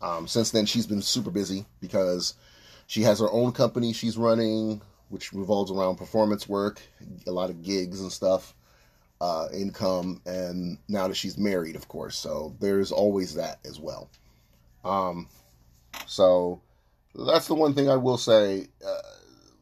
[0.01, 2.35] Um, since then, she's been super busy because
[2.87, 6.81] she has her own company she's running, which revolves around performance work,
[7.27, 8.55] a lot of gigs and stuff.
[9.21, 12.17] Uh, income, and now that she's married, of course.
[12.17, 14.09] So there's always that as well.
[14.83, 15.27] Um,
[16.05, 16.61] so
[17.15, 19.01] that's the one thing I will say uh,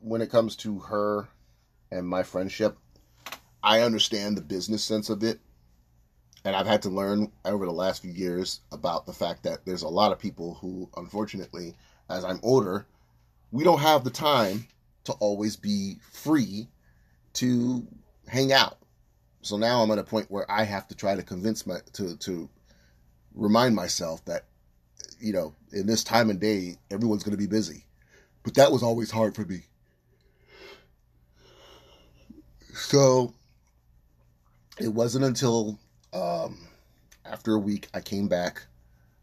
[0.02, 1.28] when it comes to her
[1.91, 2.78] and my friendship.
[3.63, 5.39] I understand the business sense of it.
[6.46, 9.82] And I've had to learn over the last few years about the fact that there's
[9.82, 11.76] a lot of people who, unfortunately,
[12.10, 12.86] as I'm older,
[13.52, 14.67] we don't have the time
[15.06, 16.67] to always be free
[17.34, 17.86] to
[18.28, 18.78] hang out.
[19.41, 22.17] So now I'm at a point where I have to try to convince my to
[22.17, 22.50] to
[23.34, 24.45] remind myself that
[25.19, 27.86] you know in this time and day everyone's going to be busy.
[28.43, 29.63] But that was always hard for me.
[32.73, 33.34] So
[34.80, 35.80] it wasn't until
[36.13, 36.58] um,
[37.26, 38.65] after a week I came back.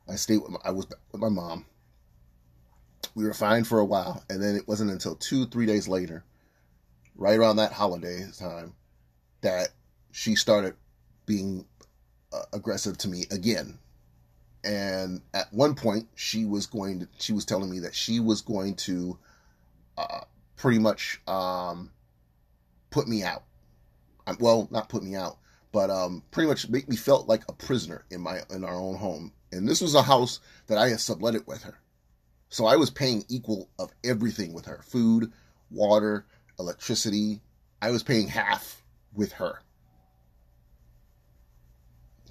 [0.09, 1.65] I stayed with my, I was with my mom.
[3.15, 6.25] We were fine for a while, and then it wasn't until two three days later,
[7.15, 8.75] right around that holiday time,
[9.43, 9.69] that
[10.25, 10.75] she started
[11.27, 11.67] being
[12.33, 13.79] uh, aggressive to me again.
[14.65, 18.41] And at one point, she was going to she was telling me that she was
[18.41, 19.19] going to
[19.99, 20.21] uh,
[20.57, 21.91] pretty much um,
[22.91, 23.45] put me out.
[24.41, 25.37] Well, not put me out
[25.75, 28.95] but um, pretty much make me felt like a prisoner in my in our own
[28.95, 29.33] home.
[29.51, 31.77] And this was a house that I had subletted with her,
[32.49, 35.33] so I was paying equal of everything with her: food,
[35.73, 36.27] water,
[36.61, 37.41] electricity.
[37.83, 39.63] I was paying half with her.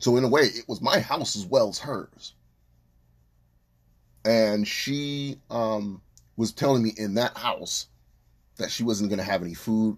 [0.03, 2.33] So in a way, it was my house as well as hers.
[4.25, 6.01] And she um,
[6.35, 7.87] was telling me in that house
[8.57, 9.95] that she wasn't going to have any food.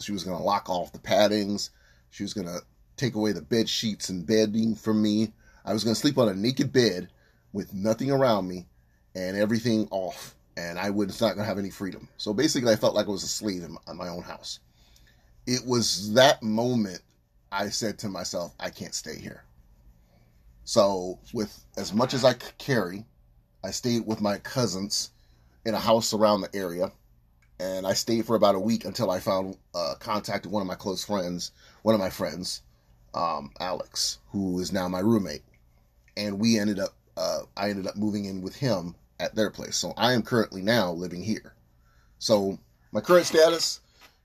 [0.00, 1.68] She was going to lock off the paddings.
[2.08, 2.62] She was going to
[2.96, 5.34] take away the bed sheets and bedding from me.
[5.66, 7.10] I was going to sleep on a naked bed
[7.52, 8.64] with nothing around me
[9.14, 12.08] and everything off, and I was not going to have any freedom.
[12.16, 14.60] So basically, I felt like I was a slave in my own house.
[15.46, 17.02] It was that moment
[17.52, 19.44] I said to myself, I can't stay here.
[20.64, 23.04] So, with as much as I could carry,
[23.62, 25.10] I stayed with my cousins
[25.64, 26.90] in a house around the area.
[27.60, 30.74] And I stayed for about a week until I found uh, contacted one of my
[30.74, 32.62] close friends, one of my friends,
[33.14, 35.44] um, Alex, who is now my roommate,
[36.16, 39.76] and we ended up uh, I ended up moving in with him at their place.
[39.76, 41.54] So I am currently now living here.
[42.18, 42.58] So
[42.90, 43.80] my current status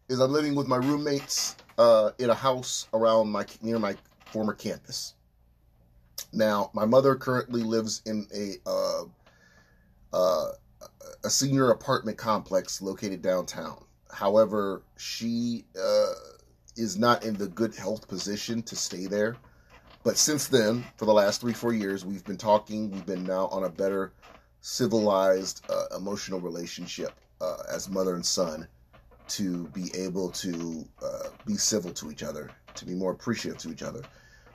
[0.08, 4.54] is I'm living with my roommates uh, in a house around my near my former
[4.54, 5.14] campus.
[6.34, 9.04] Now my mother currently lives in a uh,
[10.14, 10.52] uh,
[11.24, 13.84] a senior apartment complex located downtown.
[14.12, 16.14] However, she uh,
[16.76, 19.38] is not in the good health position to stay there.
[20.04, 22.90] But since then, for the last three, four years, we've been talking.
[22.92, 24.14] We've been now on a better
[24.62, 28.68] civilized uh, emotional relationship uh, as mother and son
[29.30, 33.72] to be able to uh, be civil to each other, to be more appreciative to
[33.72, 34.02] each other.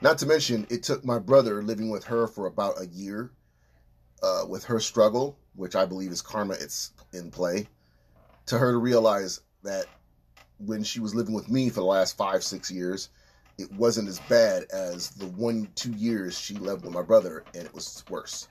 [0.00, 3.30] Not to mention, it took my brother living with her for about a year
[4.22, 7.68] uh, with her struggle, which I believe is karma, it's in play,
[8.46, 9.86] to her to realize that
[10.58, 13.10] when she was living with me for the last five, six years,
[13.58, 17.64] it wasn't as bad as the one, two years she lived with my brother, and
[17.64, 18.48] it was worse.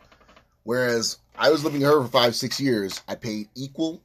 [0.64, 4.04] Whereas I was living with her for five, six years, I paid equal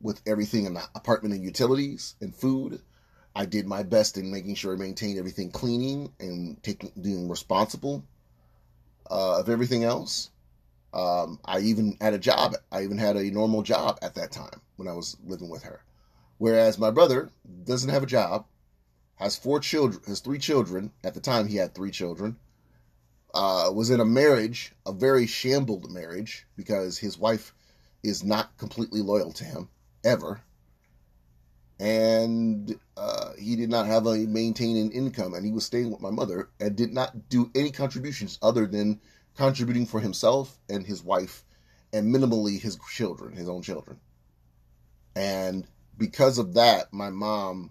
[0.00, 2.80] with everything in the apartment and utilities and food.
[3.34, 8.04] I did my best in making sure I maintained everything cleaning and taking being responsible
[9.10, 10.30] uh, of everything else.
[10.92, 12.54] Um, I even had a job.
[12.72, 15.84] I even had a normal job at that time when I was living with her.
[16.38, 17.30] Whereas my brother
[17.64, 18.46] doesn't have a job,
[19.16, 20.92] has four children, has three children.
[21.04, 22.36] At the time, he had three children.
[23.34, 27.54] Uh, was in a marriage, a very shambled marriage, because his wife
[28.02, 29.68] is not completely loyal to him
[30.04, 30.40] ever,
[31.80, 36.10] and uh, he did not have a maintaining income, and he was staying with my
[36.10, 39.00] mother and did not do any contributions other than
[39.36, 41.44] contributing for himself and his wife,
[41.92, 43.98] and minimally his children, his own children,
[45.16, 45.66] and
[45.98, 47.70] because of that, my mom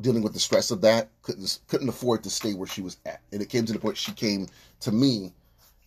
[0.00, 3.20] dealing with the stress of that couldn't couldn't afford to stay where she was at,
[3.32, 4.46] and it came to the point she came
[4.80, 5.32] to me,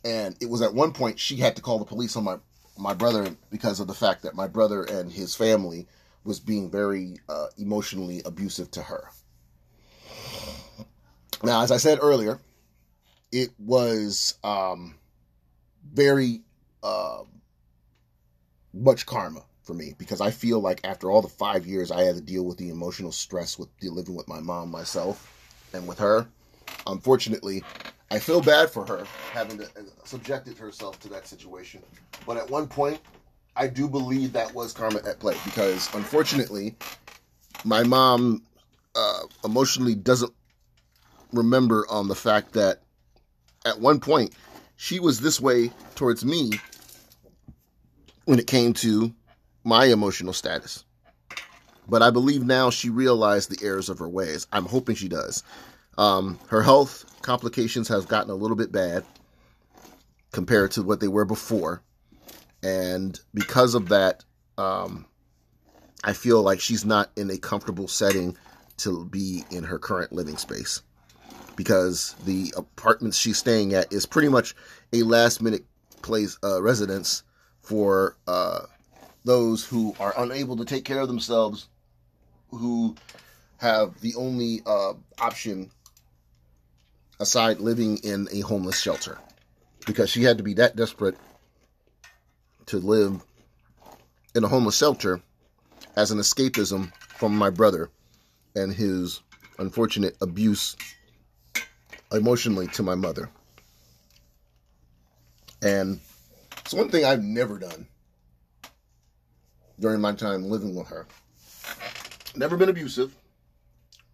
[0.03, 2.37] and it was at one point she had to call the police on my
[2.77, 5.87] my brother because of the fact that my brother and his family
[6.23, 9.09] was being very uh, emotionally abusive to her.
[11.43, 12.39] Now, as I said earlier,
[13.31, 14.95] it was um,
[15.91, 16.41] very
[16.83, 17.23] uh,
[18.73, 22.15] much karma for me because I feel like after all the five years I had
[22.15, 25.31] to deal with the emotional stress with living with my mom myself
[25.73, 26.27] and with her.
[26.87, 27.63] Unfortunately,
[28.11, 31.81] I feel bad for her having to, uh, subjected herself to that situation.
[32.27, 32.99] But at one point,
[33.55, 36.75] I do believe that was karma at play because unfortunately,
[37.63, 38.43] my mom
[38.95, 40.33] uh, emotionally doesn't
[41.31, 42.81] remember on the fact that
[43.65, 44.35] at one point
[44.75, 46.51] she was this way towards me
[48.25, 49.13] when it came to
[49.63, 50.83] my emotional status.
[51.87, 54.47] But I believe now she realized the errors of her ways.
[54.51, 55.43] I'm hoping she does.
[55.97, 59.03] Um, her health complications have gotten a little bit bad
[60.31, 61.83] compared to what they were before.
[62.63, 64.23] And because of that,
[64.57, 65.05] um,
[66.03, 68.37] I feel like she's not in a comfortable setting
[68.77, 70.81] to be in her current living space
[71.55, 74.55] because the apartment she's staying at is pretty much
[74.93, 75.65] a last minute
[76.01, 77.23] place uh, residence
[77.61, 78.61] for uh,
[79.23, 81.67] those who are unable to take care of themselves,
[82.49, 82.95] who
[83.57, 85.69] have the only uh, option
[87.21, 89.17] aside living in a homeless shelter
[89.85, 91.15] because she had to be that desperate
[92.65, 93.23] to live
[94.33, 95.21] in a homeless shelter
[95.95, 97.91] as an escapism from my brother
[98.55, 99.21] and his
[99.59, 100.75] unfortunate abuse
[102.11, 103.29] emotionally to my mother.
[105.61, 105.99] And
[106.57, 107.87] it's one thing I've never done
[109.79, 111.05] during my time living with her.
[112.35, 113.15] Never been abusive,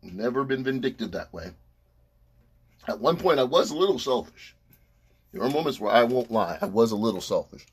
[0.02, 1.52] never been vindictive that way.
[2.88, 4.56] At one point, I was a little selfish.
[5.34, 7.66] There are moments where I won't lie, I was a little selfish.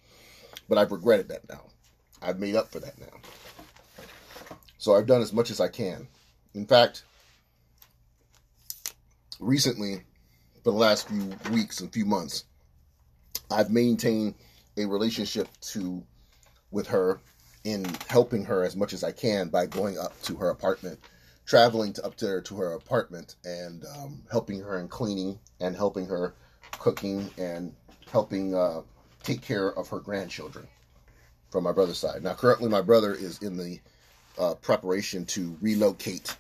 [0.69, 1.63] But I've regretted that now.
[2.21, 4.07] I've made up for that now.
[4.79, 6.09] So I've done as much as I can.
[6.55, 7.05] In fact,
[9.39, 10.03] recently,
[10.63, 12.45] for the last few weeks and few months,
[13.51, 14.35] I've maintained
[14.77, 16.03] a relationship to
[16.71, 17.21] with her
[17.65, 20.99] in helping her as much as I can by going up to her apartment,
[21.47, 26.07] traveling to up there to her apartment and um, helping her in cleaning and helping
[26.07, 26.35] her
[26.73, 27.75] cooking and
[28.11, 28.81] helping uh,
[29.23, 30.67] take care of her grandchildren
[31.51, 32.23] from my brother's side.
[32.23, 33.81] Now, currently, my brother is in the
[34.39, 36.37] uh, preparation to relocate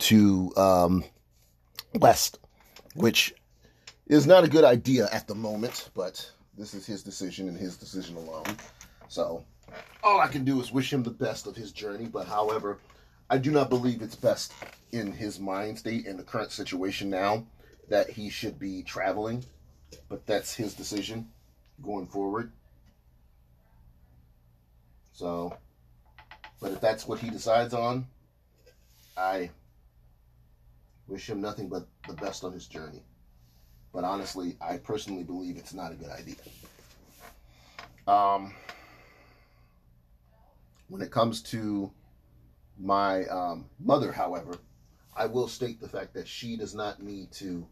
[0.00, 1.04] to um,
[1.94, 2.38] West,
[2.94, 3.34] which
[4.06, 7.76] is not a good idea at the moment, but this is his decision and his
[7.76, 8.46] decision alone.
[9.08, 9.44] So,
[10.02, 12.78] all I can do is wish him the best of his journey, but however,
[13.30, 14.52] I do not believe it's best
[14.90, 17.44] in his mind state in the current situation now
[17.88, 19.44] that he should be traveling,
[20.08, 21.28] but that's his decision
[21.82, 22.52] going forward.
[25.12, 25.56] So,
[26.60, 28.06] but if that's what he decides on,
[29.16, 29.50] I
[31.06, 33.02] wish him nothing but the best on his journey.
[33.92, 36.36] But honestly, I personally believe it's not a good idea.
[38.06, 38.54] Um,
[40.88, 41.90] when it comes to
[42.78, 44.56] my um, mother, however,
[45.16, 47.66] I will state the fact that she does not need to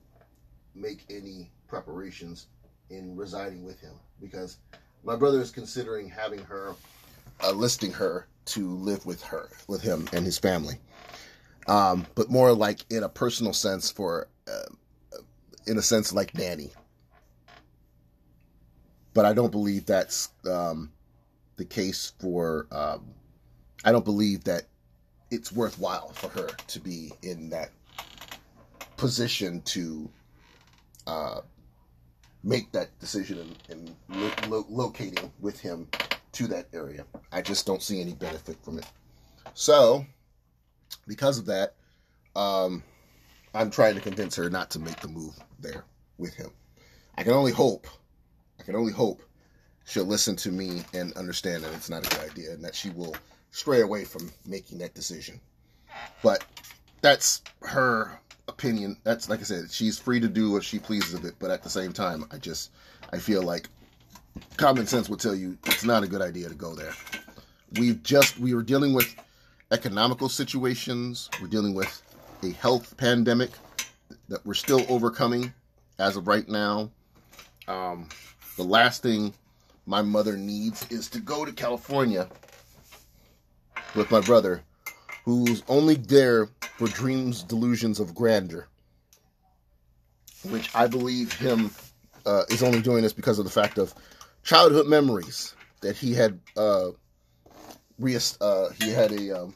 [0.75, 2.49] make any preparations
[2.91, 4.59] in residing with him because
[5.05, 6.75] my brother is considering having her
[7.43, 10.79] uh, listing her to live with her with him and his family.
[11.69, 15.19] Um, but more like in a personal sense for uh,
[15.67, 16.71] in a sense like nanny
[19.15, 20.93] but i don't believe that's um,
[21.57, 23.05] the case for um,
[23.85, 24.65] i don't believe that
[25.31, 27.71] it's worthwhile for her to be in that
[28.97, 30.09] position to
[31.07, 31.41] uh,
[32.43, 35.89] make that decision and, lo- lo- locating with him
[36.33, 37.05] to that area.
[37.33, 38.87] I just don't see any benefit from it.
[39.55, 40.05] So,
[41.07, 41.75] because of that,
[42.35, 42.83] um,
[43.55, 45.85] I'm trying to convince her not to make the move there
[46.19, 46.51] with him.
[47.17, 47.87] I can only hope,
[48.61, 49.23] I can only hope
[49.87, 52.91] she'll listen to me and understand that it's not a good idea and that she
[52.91, 53.17] will
[53.57, 55.41] stray away from making that decision.
[56.23, 56.45] But
[57.01, 58.99] that's her opinion.
[59.03, 61.37] That's like I said, she's free to do what she pleases with it.
[61.39, 62.71] But at the same time, I just
[63.15, 63.69] I feel like
[64.59, 66.93] common sense would tell you it's not a good idea to go there.
[67.79, 69.15] We've just we were dealing with
[69.73, 71.31] economical situations.
[71.41, 72.03] We're dealing with
[72.43, 73.53] a health pandemic
[74.29, 75.55] that we're still overcoming
[75.99, 76.91] as of right now.
[77.69, 78.11] Um,
[78.59, 79.33] the last thing
[79.87, 82.29] my mother needs is to go to California
[83.97, 84.63] with my brother,
[85.25, 88.69] who's only there for dreams, delusions of grandeur,
[90.51, 91.71] which I believe him
[92.27, 93.95] uh, is only doing this because of the fact of
[94.43, 96.91] childhood memories that he had uh,
[97.99, 99.55] re- uh, he had a um,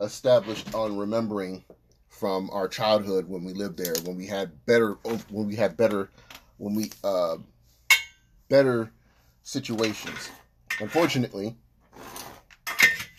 [0.00, 1.64] established on remembering
[2.08, 4.98] from our childhood when we lived there, when we had better,
[5.30, 6.10] when we had better,
[6.58, 7.36] when we uh,
[8.48, 8.90] better
[9.42, 10.30] situations.
[10.80, 11.56] Unfortunately,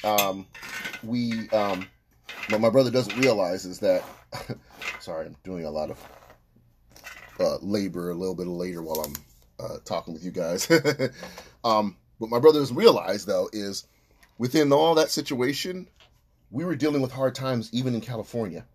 [0.04, 0.48] um,
[1.04, 1.88] we um,
[2.50, 4.04] what my brother doesn't realize is that
[5.00, 6.08] sorry, I'm doing a lot of
[7.40, 9.14] uh, labor, a little bit later while I'm
[9.60, 10.70] uh, talking with you guys.
[11.64, 13.88] um, what my brother doesn't realize though is
[14.38, 15.88] within all that situation,
[16.50, 18.66] we were dealing with hard times even in California.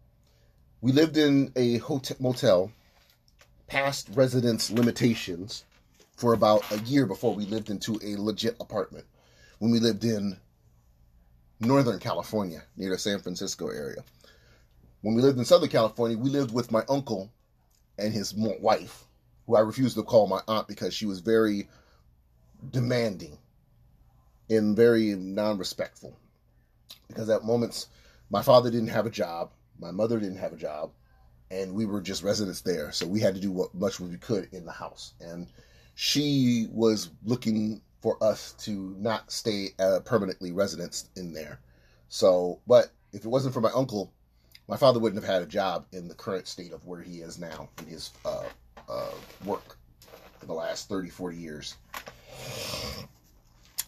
[0.81, 2.73] We lived in a hotel motel
[3.67, 5.65] past residence limitations
[6.17, 9.05] for about a year before we lived into a legit apartment
[9.59, 10.39] when we lived in
[11.61, 14.05] Northern California near the San Francisco area.
[15.03, 17.31] When we lived in Southern California, we lived with my uncle
[17.99, 19.05] and his wife,
[19.47, 21.69] who I refused to call my aunt because she was very
[22.71, 23.39] demanding
[24.51, 26.17] and very non respectful.
[27.09, 27.89] Because at moments,
[28.31, 30.91] my father didn't have a job, my mother didn't have a job,
[31.51, 32.93] and we were just residents there.
[32.93, 35.15] So we had to do what much we could in the house.
[35.21, 35.47] And
[35.95, 41.61] she was looking for us to not stay uh, permanently residents in there.
[42.09, 44.13] So, but if it wasn't for my uncle,
[44.69, 47.39] my father wouldn't have had a job in the current state of where he is
[47.39, 48.45] now in his uh,
[48.89, 49.11] uh,
[49.45, 49.77] work
[50.39, 51.77] for the last 30, 40 years.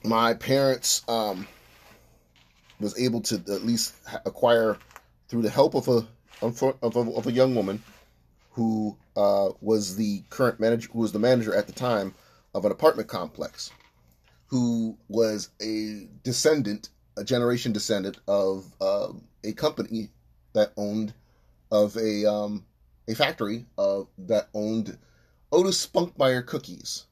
[0.05, 1.47] My parents um,
[2.81, 3.95] was able to at least
[4.25, 4.79] acquire
[5.29, 6.07] through the help of a
[6.41, 7.83] of a, of a young woman
[8.53, 12.15] who uh, was the current manager, who was the manager at the time
[12.55, 13.71] of an apartment complex,
[14.49, 19.09] who was a descendant, a generation descendant of uh,
[19.45, 20.11] a company
[20.55, 21.15] that owned
[21.71, 22.65] of a um,
[23.07, 24.99] a factory of that owned
[25.53, 27.07] Otis Spunkmeyer cookies.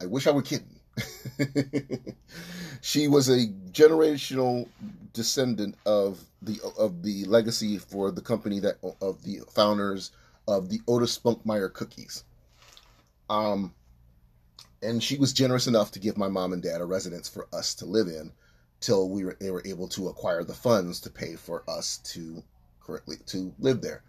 [0.00, 0.80] I wish I were kidding.
[2.82, 4.68] she was a generational
[5.12, 10.10] descendant of the of the legacy for the company that of the founders
[10.46, 12.24] of the Otis Spunkmeyer cookies.
[13.30, 13.74] Um,
[14.82, 17.74] and she was generous enough to give my mom and dad a residence for us
[17.76, 18.32] to live in
[18.80, 22.42] till we were they were able to acquire the funds to pay for us to
[22.80, 24.02] correctly to live there.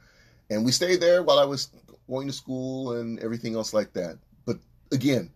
[0.49, 1.69] And we stayed there while I was
[2.07, 4.17] going to school and everything else like that.
[4.45, 4.57] But
[4.91, 5.31] again,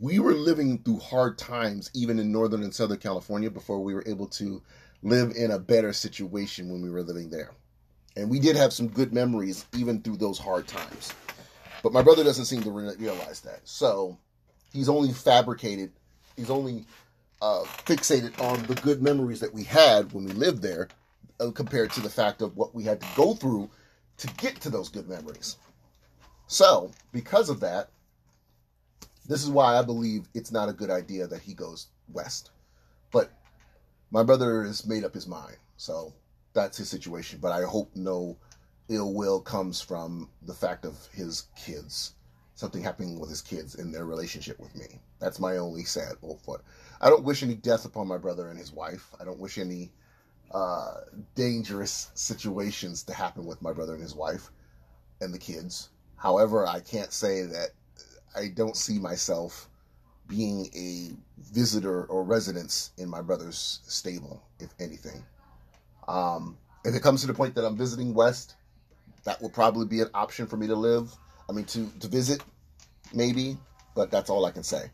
[0.00, 4.04] we were living through hard times even in northern and southern California before we were
[4.06, 4.62] able to
[5.02, 7.52] live in a better situation when we were living there.
[8.16, 11.12] And we did have some good memories even through those hard times.
[11.82, 13.60] But my brother doesn't seem to realize that.
[13.64, 14.18] So
[14.72, 15.92] he's only fabricated,
[16.36, 16.84] he's only
[17.42, 20.88] uh, fixated on the good memories that we had when we lived there
[21.40, 23.68] uh, compared to the fact of what we had to go through
[24.18, 25.56] to get to those good memories.
[26.46, 27.90] So, because of that,
[29.28, 32.50] this is why I believe it's not a good idea that he goes west.
[33.10, 33.30] But
[34.10, 35.56] my brother has made up his mind.
[35.76, 36.12] So
[36.52, 37.38] that's his situation.
[37.40, 38.36] But I hope no
[38.88, 42.14] ill will comes from the fact of his kids.
[42.56, 44.98] Something happening with his kids in their relationship with me.
[45.20, 46.62] That's my only sad old foot.
[47.00, 49.10] I don't wish any death upon my brother and his wife.
[49.20, 49.92] I don't wish any
[50.52, 51.02] uh,
[51.34, 54.50] dangerous situations to happen with my brother and his wife
[55.20, 55.90] and the kids.
[56.16, 57.70] However, I can't say that
[58.34, 59.68] I don't see myself
[60.26, 61.10] being a
[61.52, 65.24] visitor or residence in my brother's stable, if anything.
[66.08, 68.54] Um, if it comes to the point that I'm visiting West,
[69.24, 71.14] that will probably be an option for me to live.
[71.48, 72.42] I mean, to, to visit,
[73.14, 73.56] maybe,
[73.94, 74.90] but that's all I can say.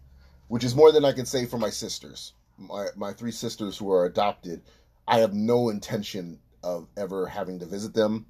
[0.48, 2.34] Which is more than I can say for my sisters.
[2.58, 4.62] My, my three sisters who are adopted,
[5.08, 8.26] I have no intention of ever having to visit them,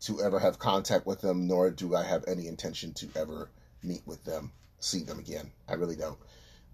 [0.00, 3.50] to ever have contact with them, nor do I have any intention to ever
[3.82, 5.50] meet with them, see them again.
[5.68, 6.18] I really don't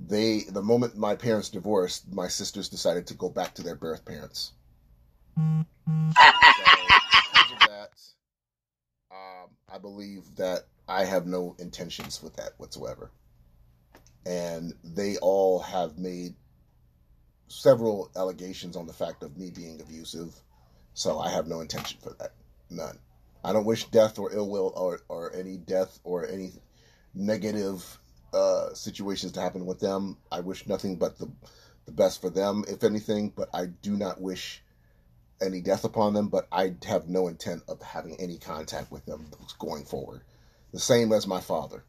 [0.09, 4.05] they the moment my parents divorced, my sisters decided to go back to their birth
[4.05, 4.53] parents.
[5.37, 7.91] so, because of that,
[9.11, 13.13] um, I believe that I have no intentions with that whatsoever,
[14.27, 16.35] and they all have made
[17.47, 20.35] several allegations on the fact of me being abusive.
[20.95, 22.33] So I have no intention for that.
[22.71, 22.99] None.
[23.45, 26.53] I don't wish death or ill will or, or any death or any
[27.15, 27.99] negative
[28.35, 30.19] uh, situations to happen with them.
[30.31, 31.31] I wish nothing but the
[31.87, 33.33] the best for them, if anything.
[33.35, 34.63] But I do not wish
[35.41, 36.29] any death upon them.
[36.29, 40.23] But I have no intent of having any contact with them going forward.
[40.73, 41.85] The same as my father.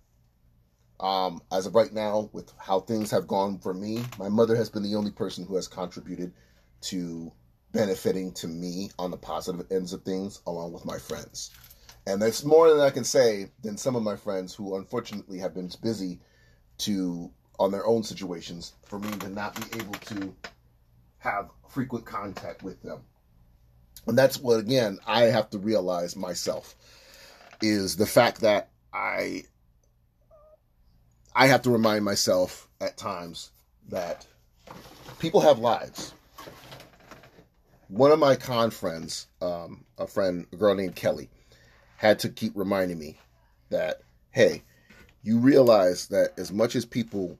[0.99, 4.69] Um, as of right now, with how things have gone for me, my mother has
[4.69, 6.33] been the only person who has contributed
[6.81, 7.31] to
[7.71, 11.51] benefiting to me on the positive ends of things, along with my friends.
[12.05, 15.53] And that's more than I can say than some of my friends who unfortunately have
[15.53, 16.19] been busy
[16.79, 20.35] to on their own situations for me to not be able to
[21.19, 23.01] have frequent contact with them.
[24.07, 26.75] And that's what again I have to realize myself
[27.61, 29.43] is the fact that I
[31.33, 33.51] I have to remind myself at times
[33.89, 34.25] that
[35.19, 36.13] people have lives.
[37.87, 41.29] One of my con friends, um, a friend, a girl named Kelly,
[41.97, 43.17] had to keep reminding me
[43.69, 44.63] that, hey,
[45.23, 47.37] you realize that as much as people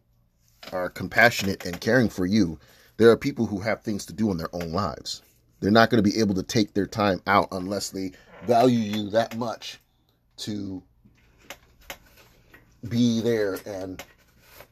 [0.72, 2.60] are compassionate and caring for you,
[2.98, 5.22] there are people who have things to do in their own lives.
[5.60, 8.12] They're not going to be able to take their time out unless they
[8.46, 9.80] value you that much
[10.38, 10.84] to
[12.88, 14.04] be there and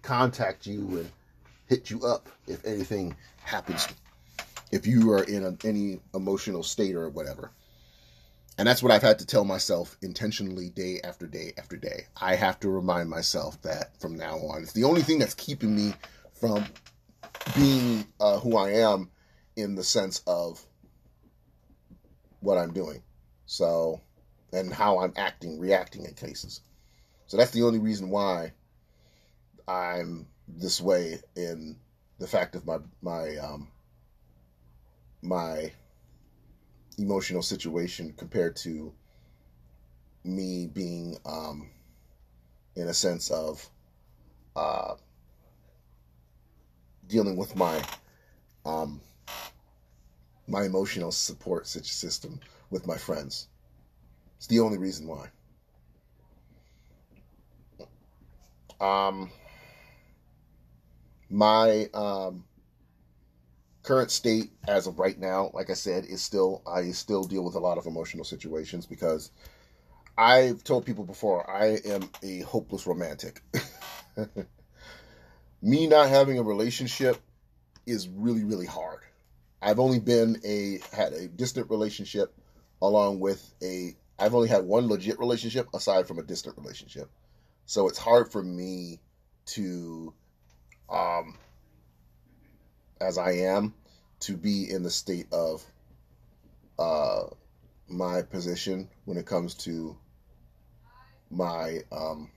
[0.01, 1.11] contact you and
[1.67, 3.87] hit you up if anything happens,
[4.71, 7.51] if you are in a, any emotional state or whatever.
[8.57, 12.07] And that's what I've had to tell myself intentionally day after day after day.
[12.19, 15.73] I have to remind myself that from now on, it's the only thing that's keeping
[15.73, 15.93] me
[16.33, 16.65] from
[17.55, 19.09] being uh, who I am
[19.55, 20.61] in the sense of
[22.41, 23.01] what I'm doing.
[23.45, 24.01] So,
[24.51, 26.61] and how I'm acting, reacting in cases.
[27.29, 28.53] So that's the only reason why
[29.67, 31.75] I'm this way in
[32.17, 33.67] the fact of my my um
[35.21, 35.71] my
[36.97, 38.91] emotional situation compared to
[40.23, 41.69] me being um
[42.75, 43.69] in a sense of
[44.55, 44.95] uh
[47.07, 47.79] dealing with my
[48.65, 48.99] um
[50.47, 52.39] my emotional support system
[52.71, 53.49] with my friends.
[54.37, 55.29] It's the only reason why.
[58.79, 59.29] Um,
[61.29, 62.45] my um,
[63.83, 67.55] current state as of right now, like I said, is still I still deal with
[67.55, 69.31] a lot of emotional situations because
[70.17, 73.41] I've told people before I am a hopeless romantic.
[75.61, 77.17] Me not having a relationship
[77.85, 78.99] is really really hard.
[79.61, 82.33] I've only been a had a distant relationship
[82.81, 87.09] along with a I've only had one legit relationship aside from a distant relationship.
[87.69, 88.99] So it's hard for me
[89.53, 90.11] to
[90.89, 91.37] um
[92.99, 93.75] as I am
[94.21, 95.63] to be in the state of
[96.79, 97.25] uh
[97.87, 99.95] my position when it comes to
[101.29, 102.31] my um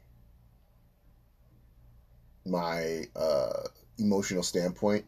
[2.45, 5.07] my uh emotional standpoint.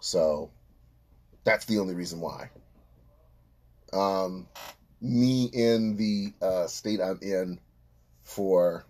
[0.00, 0.50] So
[1.44, 2.48] that's the only reason why.
[3.92, 4.48] Um,
[5.02, 7.60] me in the uh, state I'm in
[8.24, 8.86] for.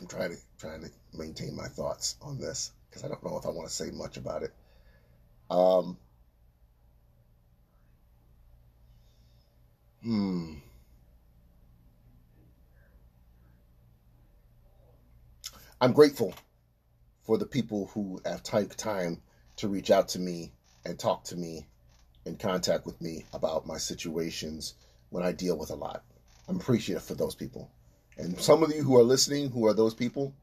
[0.00, 3.44] I'm trying to trying to maintain my thoughts on this because I don't know if
[3.44, 4.52] I want to say much about it.
[5.50, 5.98] Um,
[10.02, 10.54] hmm.
[15.80, 16.34] I'm grateful
[17.22, 19.22] for the people who have taken time
[19.56, 20.52] to reach out to me
[20.84, 21.66] and talk to me
[22.24, 24.74] in contact with me about my situations
[25.10, 26.04] when I deal with a lot.
[26.48, 27.70] I'm appreciative for those people.
[28.18, 30.34] And some of you who are listening who are those people,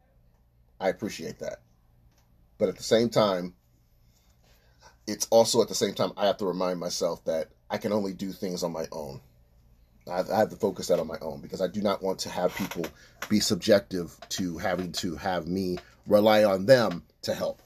[0.80, 1.62] I appreciate that.
[2.58, 3.54] But at the same time,
[5.06, 8.14] it's also at the same time I have to remind myself that I can only
[8.14, 9.22] do things on my own.
[10.10, 12.56] I have to focus that on my own because I do not want to have
[12.56, 12.86] people
[13.30, 17.62] be subjective to having to have me rely on them to help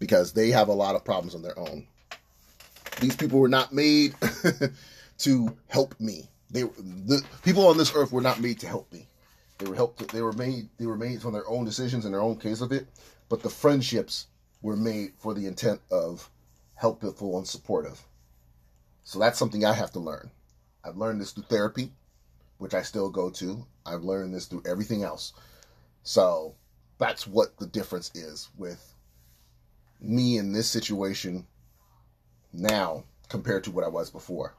[0.00, 1.86] because they have a lot of problems on their own.
[3.00, 4.14] These people were not made
[5.18, 6.28] to help me.
[6.52, 9.08] They the people on this earth were not made to help me.
[9.58, 10.12] They were helped.
[10.12, 10.68] They were made.
[10.78, 12.86] They were made from their own decisions and their own case of it.
[13.28, 14.26] But the friendships
[14.60, 16.28] were made for the intent of
[16.74, 18.02] helpful and supportive.
[19.04, 20.30] So that's something I have to learn.
[20.84, 21.92] I've learned this through therapy,
[22.58, 23.66] which I still go to.
[23.86, 25.32] I've learned this through everything else.
[26.02, 26.54] So
[26.98, 28.94] that's what the difference is with
[30.00, 31.46] me in this situation
[32.52, 34.54] now compared to what I was before.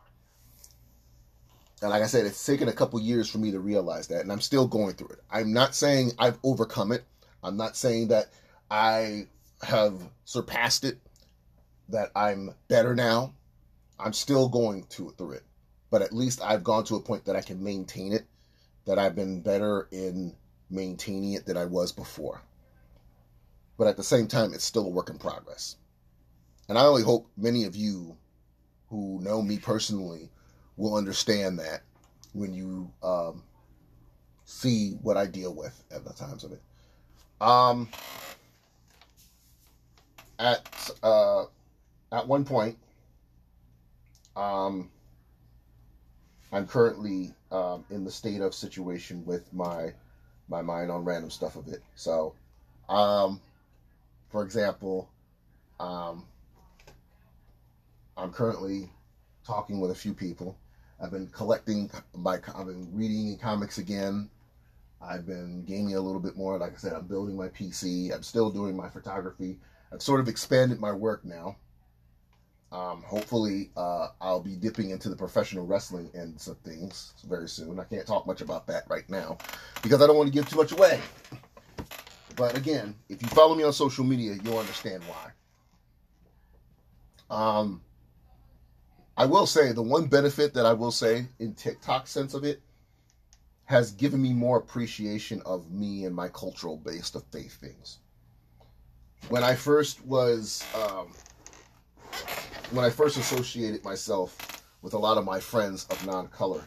[1.84, 4.31] And like I said, it's taken a couple years for me to realize that, and
[4.31, 5.19] I'm still going through it.
[5.29, 7.03] I'm not saying I've overcome it.
[7.43, 8.29] I'm not saying that
[8.71, 9.27] I
[9.61, 10.97] have surpassed it,
[11.89, 13.36] that I'm better now.
[13.99, 15.43] I'm still going to through it.
[15.91, 18.25] But at least I've gone to a point that I can maintain it,
[18.86, 20.36] that I've been better in
[20.71, 22.41] maintaining it than I was before
[23.77, 25.75] but at the same time, it's still a work in progress.
[26.69, 28.17] And I only hope many of you
[28.89, 30.29] who know me personally
[30.78, 31.82] will understand that
[32.34, 33.43] when you um,
[34.45, 36.61] see what I deal with at the times of it.
[37.41, 37.89] Um,
[40.39, 41.43] at uh,
[42.11, 42.78] at one point,
[44.36, 44.89] um,
[46.51, 49.93] I'm currently um, in the state of situation with my
[50.49, 51.82] my mind on random stuff of it.
[51.95, 52.34] So,
[52.89, 53.39] um,
[54.30, 55.09] for example,
[55.80, 56.26] um,
[58.17, 58.89] I'm currently
[59.45, 60.57] talking with a few people.
[61.03, 64.29] I've been collecting my, I've been reading comics again.
[65.01, 66.57] I've been gaming a little bit more.
[66.57, 68.15] Like I said, I'm building my PC.
[68.15, 69.57] I'm still doing my photography.
[69.91, 71.57] I've sort of expanded my work now.
[72.71, 77.81] Um, hopefully, uh, I'll be dipping into the professional wrestling ends of things very soon.
[77.81, 79.37] I can't talk much about that right now
[79.83, 81.01] because I don't want to give too much away.
[82.37, 85.31] But again, if you follow me on social media, you'll understand why.
[87.29, 87.81] Um,
[89.16, 92.61] I will say the one benefit that I will say in TikTok sense of it
[93.66, 97.99] has given me more appreciation of me and my cultural base of faith things.
[99.30, 101.14] When I first was, um,
[102.72, 106.64] when I first associated myself with a lot of my friends of non-color,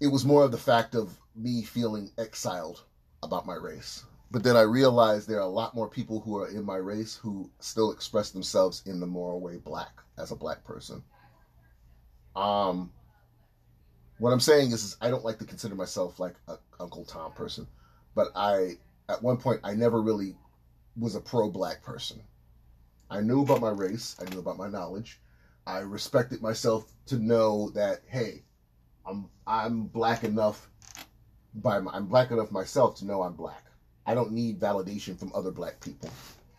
[0.00, 2.84] it was more of the fact of me feeling exiled
[3.22, 4.04] about my race.
[4.30, 7.16] But then I realized there are a lot more people who are in my race
[7.16, 11.02] who still express themselves in the moral way black as a black person.
[12.38, 12.92] Um,
[14.18, 17.32] what I'm saying is, is I don't like to consider myself like a Uncle Tom
[17.32, 17.66] person,
[18.14, 18.78] but I
[19.08, 20.36] at one point I never really
[20.96, 22.22] was a pro black person.
[23.10, 25.20] I knew about my race, I knew about my knowledge.
[25.66, 28.44] I respected myself to know that hey,
[29.04, 30.68] I'm I'm black enough
[31.54, 33.64] by my, I'm black enough myself to know I'm black.
[34.06, 36.10] I don't need validation from other black people.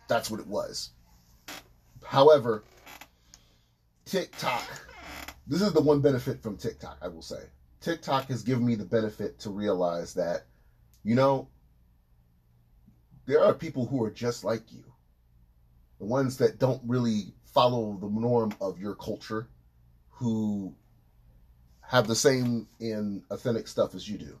[0.08, 0.90] That's what it was.
[2.04, 2.64] However,
[4.04, 4.89] TikTok
[5.46, 7.42] this is the one benefit from TikTok, I will say.
[7.80, 10.46] TikTok has given me the benefit to realize that,
[11.02, 11.48] you know,
[13.26, 14.84] there are people who are just like you.
[15.98, 19.48] The ones that don't really follow the norm of your culture,
[20.20, 20.74] who
[21.80, 24.38] have the same in authentic stuff as you do.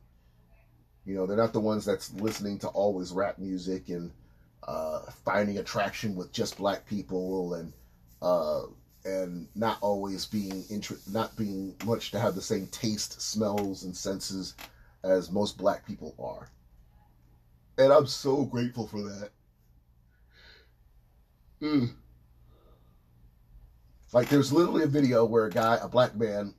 [1.04, 4.12] You know, they're not the ones that's listening to always rap music and
[4.62, 7.72] uh, finding attraction with just black people and
[8.20, 8.62] uh,
[9.04, 13.96] and not always being inter- not being much to have the same taste, smells, and
[13.96, 14.54] senses
[15.02, 16.50] as most black people are.
[17.78, 19.30] And I'm so grateful for that.
[21.62, 21.94] Mm.
[24.12, 26.54] Like there's literally a video where a guy, a black man,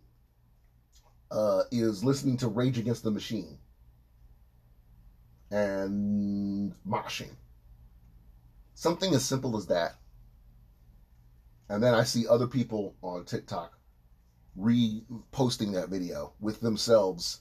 [1.30, 3.58] uh, is listening to Rage Against the Machine
[5.52, 7.36] and moshing.
[8.74, 9.96] Something as simple as that
[11.72, 13.80] and then I see other people on TikTok
[14.60, 17.40] reposting that video with themselves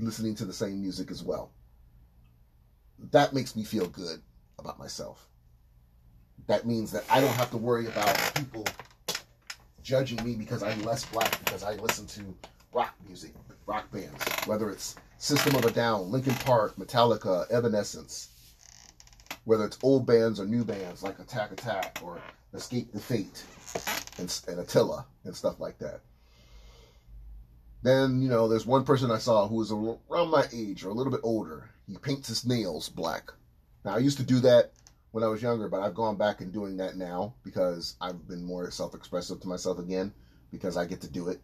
[0.00, 1.52] listening to the same music as well.
[3.12, 4.20] That makes me feel good
[4.58, 5.28] about myself.
[6.48, 8.64] That means that I don't have to worry about people
[9.80, 12.34] judging me because I'm less black because I listen to
[12.72, 13.32] rock music,
[13.64, 18.30] rock bands, whether it's System of a Down, Linkin Park, Metallica, Evanescence,
[19.44, 22.20] whether it's old bands or new bands like Attack Attack or
[22.54, 23.44] Escape the Fate
[24.18, 26.00] and, and Attila and stuff like that.
[27.82, 30.94] Then, you know, there's one person I saw who was around my age or a
[30.94, 31.70] little bit older.
[31.86, 33.32] He paints his nails black.
[33.84, 34.72] Now, I used to do that
[35.12, 38.44] when I was younger, but I've gone back and doing that now because I've been
[38.44, 40.12] more self expressive to myself again
[40.50, 41.40] because I get to do it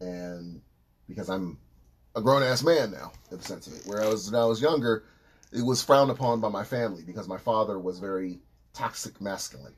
[0.00, 0.60] and
[1.08, 1.58] because I'm
[2.16, 3.82] a grown ass man now, in the sense of it.
[3.86, 5.04] Whereas when I was younger,
[5.52, 8.40] it was frowned upon by my family because my father was very
[8.74, 9.74] toxic masculine.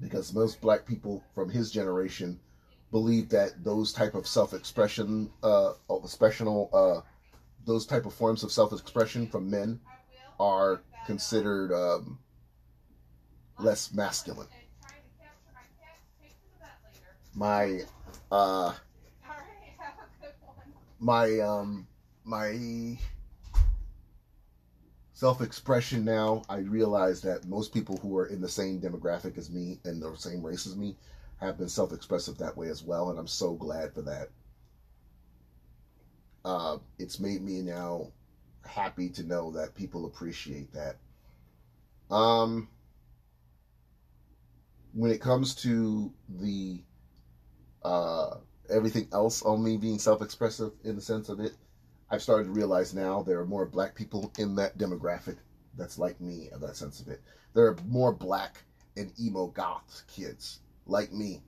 [0.00, 2.38] Because most black people from his generation
[2.90, 7.00] believe that those type of self-expression, uh, expressional, uh,
[7.66, 9.80] those type of forms of self-expression from men
[10.40, 12.18] are considered um,
[13.58, 14.46] less masculine.
[17.34, 17.80] My,
[18.32, 18.72] uh,
[20.98, 21.86] my, um,
[22.24, 22.98] my
[25.18, 29.50] self expression now, I realize that most people who are in the same demographic as
[29.50, 30.96] me and the same race as me
[31.38, 34.28] have been self expressive that way as well, and I'm so glad for that.
[36.44, 38.12] Uh, it's made me now
[38.64, 40.98] happy to know that people appreciate that.
[42.14, 42.68] Um,
[44.92, 46.80] when it comes to the
[47.82, 48.36] uh,
[48.70, 51.54] everything else on me being self expressive in the sense of it,
[52.10, 55.36] I've started to realize now there are more black people in that demographic
[55.76, 57.20] that's like me in that sense of it.
[57.54, 58.62] There are more black
[58.96, 61.42] and emo goth kids like me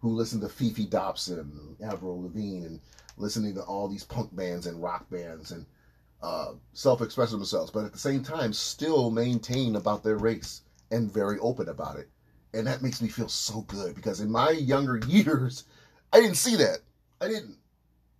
[0.00, 2.80] who listen to Fefe Dobson, and Avril Lavigne, and
[3.16, 5.66] listening to all these punk bands and rock bands and
[6.22, 11.38] uh, self-express themselves, but at the same time still maintain about their race and very
[11.40, 12.08] open about it.
[12.54, 15.64] And that makes me feel so good because in my younger years,
[16.12, 16.78] I didn't see that.
[17.20, 17.56] I didn't.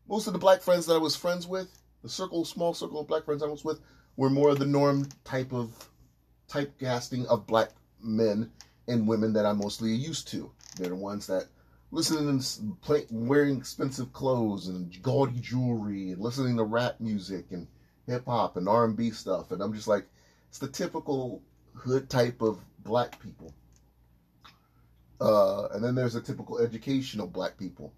[0.09, 1.69] Most of the black friends that I was friends with,
[2.07, 3.81] the circle, small circle of black friends I was with,
[4.17, 5.73] were more of the norm type of
[6.49, 8.53] typecasting of black men
[8.87, 10.53] and women that I'm mostly used to.
[10.77, 11.49] They're the ones that
[11.91, 17.67] listening and play, wearing expensive clothes and gaudy jewelry and listening to rap music and
[18.07, 19.51] hip hop and R&B stuff.
[19.51, 20.07] And I'm just like,
[20.49, 21.43] it's the typical
[21.75, 23.53] hood type of black people.
[25.21, 27.93] Uh, and then there's a typical educational black people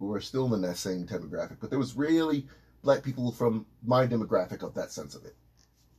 [0.00, 1.58] who are still in that same demographic.
[1.60, 2.48] But there was really
[2.82, 5.34] black people from my demographic of that sense of it.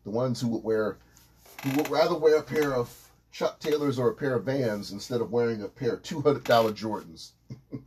[0.04, 0.98] The ones who would wear,
[1.64, 2.90] who would rather wear a pair of
[3.32, 6.44] Chuck Taylors or a pair of Vans instead of wearing a pair of two hundred
[6.44, 7.32] dollar Jordans.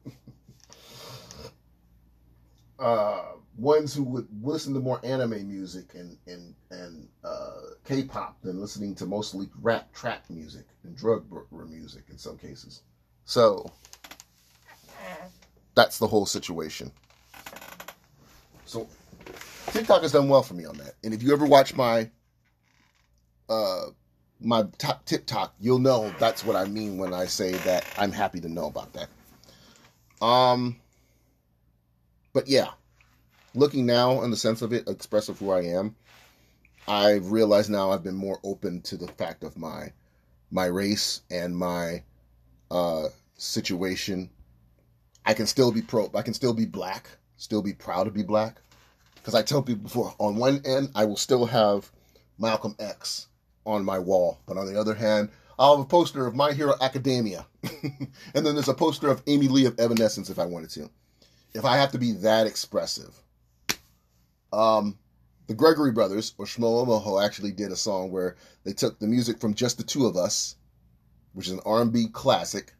[2.78, 3.22] uh,
[3.56, 8.94] ones who would listen to more anime music and and and uh, K-pop than listening
[8.96, 11.24] to mostly rap trap music and drug
[11.68, 12.82] music in some cases.
[13.24, 13.70] So
[15.74, 16.90] that's the whole situation.
[18.66, 18.88] So
[19.68, 20.94] TikTok has done well for me on that.
[21.04, 22.10] And if you ever watch my
[23.48, 23.86] uh
[24.40, 28.40] my top TikTok, you'll know that's what I mean when I say that I'm happy
[28.40, 30.24] to know about that.
[30.24, 30.76] Um
[32.32, 32.70] but yeah,
[33.54, 35.96] looking now in the sense of it, expressive who I am,
[36.86, 39.92] I realize now I've been more open to the fact of my
[40.50, 42.02] my race and my
[42.70, 43.04] uh
[43.36, 44.30] situation.
[45.24, 48.22] I can still be pro I can still be black, still be proud to be
[48.22, 48.60] black.
[49.16, 51.90] Because I tell people before, on one end, I will still have
[52.38, 53.26] Malcolm X
[53.64, 56.74] on my wall, but on the other hand, I'll have a poster of My Hero
[56.80, 57.46] Academia,
[57.82, 60.90] and then there's a poster of Amy Lee of Evanescence if I wanted to.
[61.54, 63.18] If I have to be that expressive,
[64.52, 64.98] um,
[65.46, 69.40] the Gregory Brothers or Shlomo Moho actually did a song where they took the music
[69.40, 70.56] from Just the Two of Us,
[71.32, 72.74] which is an R&B classic,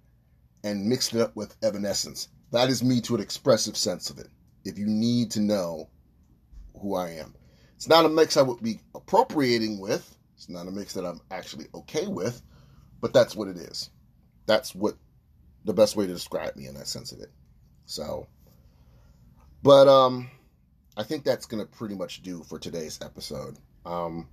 [0.63, 2.29] and mixed it up with Evanescence.
[2.53, 4.29] That is me to an expressive sense of it.
[4.67, 5.89] If you need to know
[6.81, 7.35] who I am.
[7.77, 10.17] It's not a mix I would be appropriating with.
[10.35, 12.43] It's not a mix that I'm actually okay with,
[13.01, 13.91] but that's what it is.
[14.47, 14.97] That's what
[15.65, 17.31] the best way to describe me in that sense of it.
[17.87, 18.27] So,
[19.63, 20.31] but um,
[20.97, 23.57] I think that's gonna pretty much do for today's episode.
[23.85, 24.29] Um,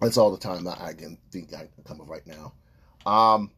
[0.00, 2.54] that's all the time that I can think I can come up right now.
[3.04, 3.50] Um,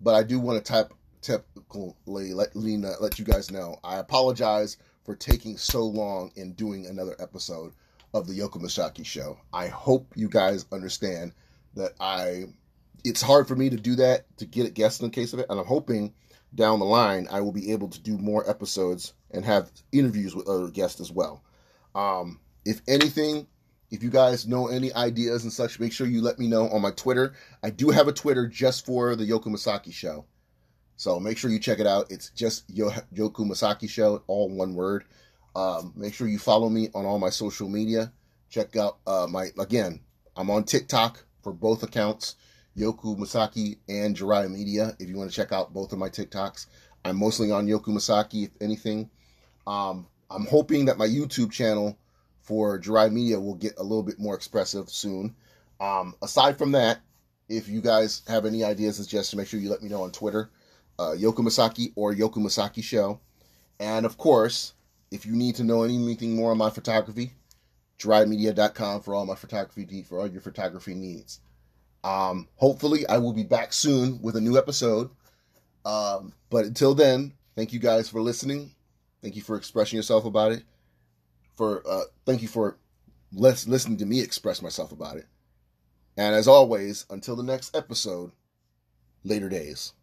[0.00, 0.92] but I do want to type
[1.22, 3.78] typically let Lena let you guys know.
[3.84, 7.72] I apologize for taking so long in doing another episode
[8.12, 9.38] of the Yoku show.
[9.52, 11.32] I hope you guys understand
[11.74, 12.44] that I
[13.04, 15.38] it's hard for me to do that to get a guest in the case of
[15.38, 16.12] it, and I'm hoping
[16.54, 20.48] down the line I will be able to do more episodes and have interviews with
[20.48, 21.42] other guests as well.
[21.94, 23.46] Um, if anything,
[23.90, 26.82] if you guys know any ideas and such, make sure you let me know on
[26.82, 27.34] my Twitter.
[27.62, 30.26] I do have a Twitter just for the Yoku Masaki show.
[31.00, 32.10] So make sure you check it out.
[32.10, 35.04] It's just Yo- Yoku Masaki Show, all one word.
[35.56, 38.12] Um, make sure you follow me on all my social media.
[38.50, 40.00] Check out uh, my again.
[40.36, 42.36] I'm on TikTok for both accounts,
[42.76, 44.94] Yoku Masaki and Jirai Media.
[44.98, 46.66] If you want to check out both of my TikToks,
[47.02, 48.44] I'm mostly on Yoku Masaki.
[48.44, 49.08] If anything,
[49.66, 51.98] um, I'm hoping that my YouTube channel
[52.42, 55.34] for Jirai Media will get a little bit more expressive soon.
[55.80, 57.00] Um, aside from that,
[57.48, 60.12] if you guys have any ideas and suggestions, make sure you let me know on
[60.12, 60.50] Twitter
[61.00, 63.20] uh, Yoku Masaki or Yoku Masaki Show.
[63.78, 64.74] And of course,
[65.10, 67.32] if you need to know anything more on my photography,
[67.98, 71.40] jirai.media.com for all my photography for all your photography needs.
[72.04, 75.10] Um, hopefully, I will be back soon with a new episode.
[75.86, 78.74] Um, but until then, thank you guys for listening.
[79.22, 80.64] Thank you for expressing yourself about it.
[81.56, 82.76] For uh, thank you for
[83.32, 85.26] less listening to me express myself about it.
[86.16, 88.32] And as always, until the next episode,
[89.24, 89.94] later days.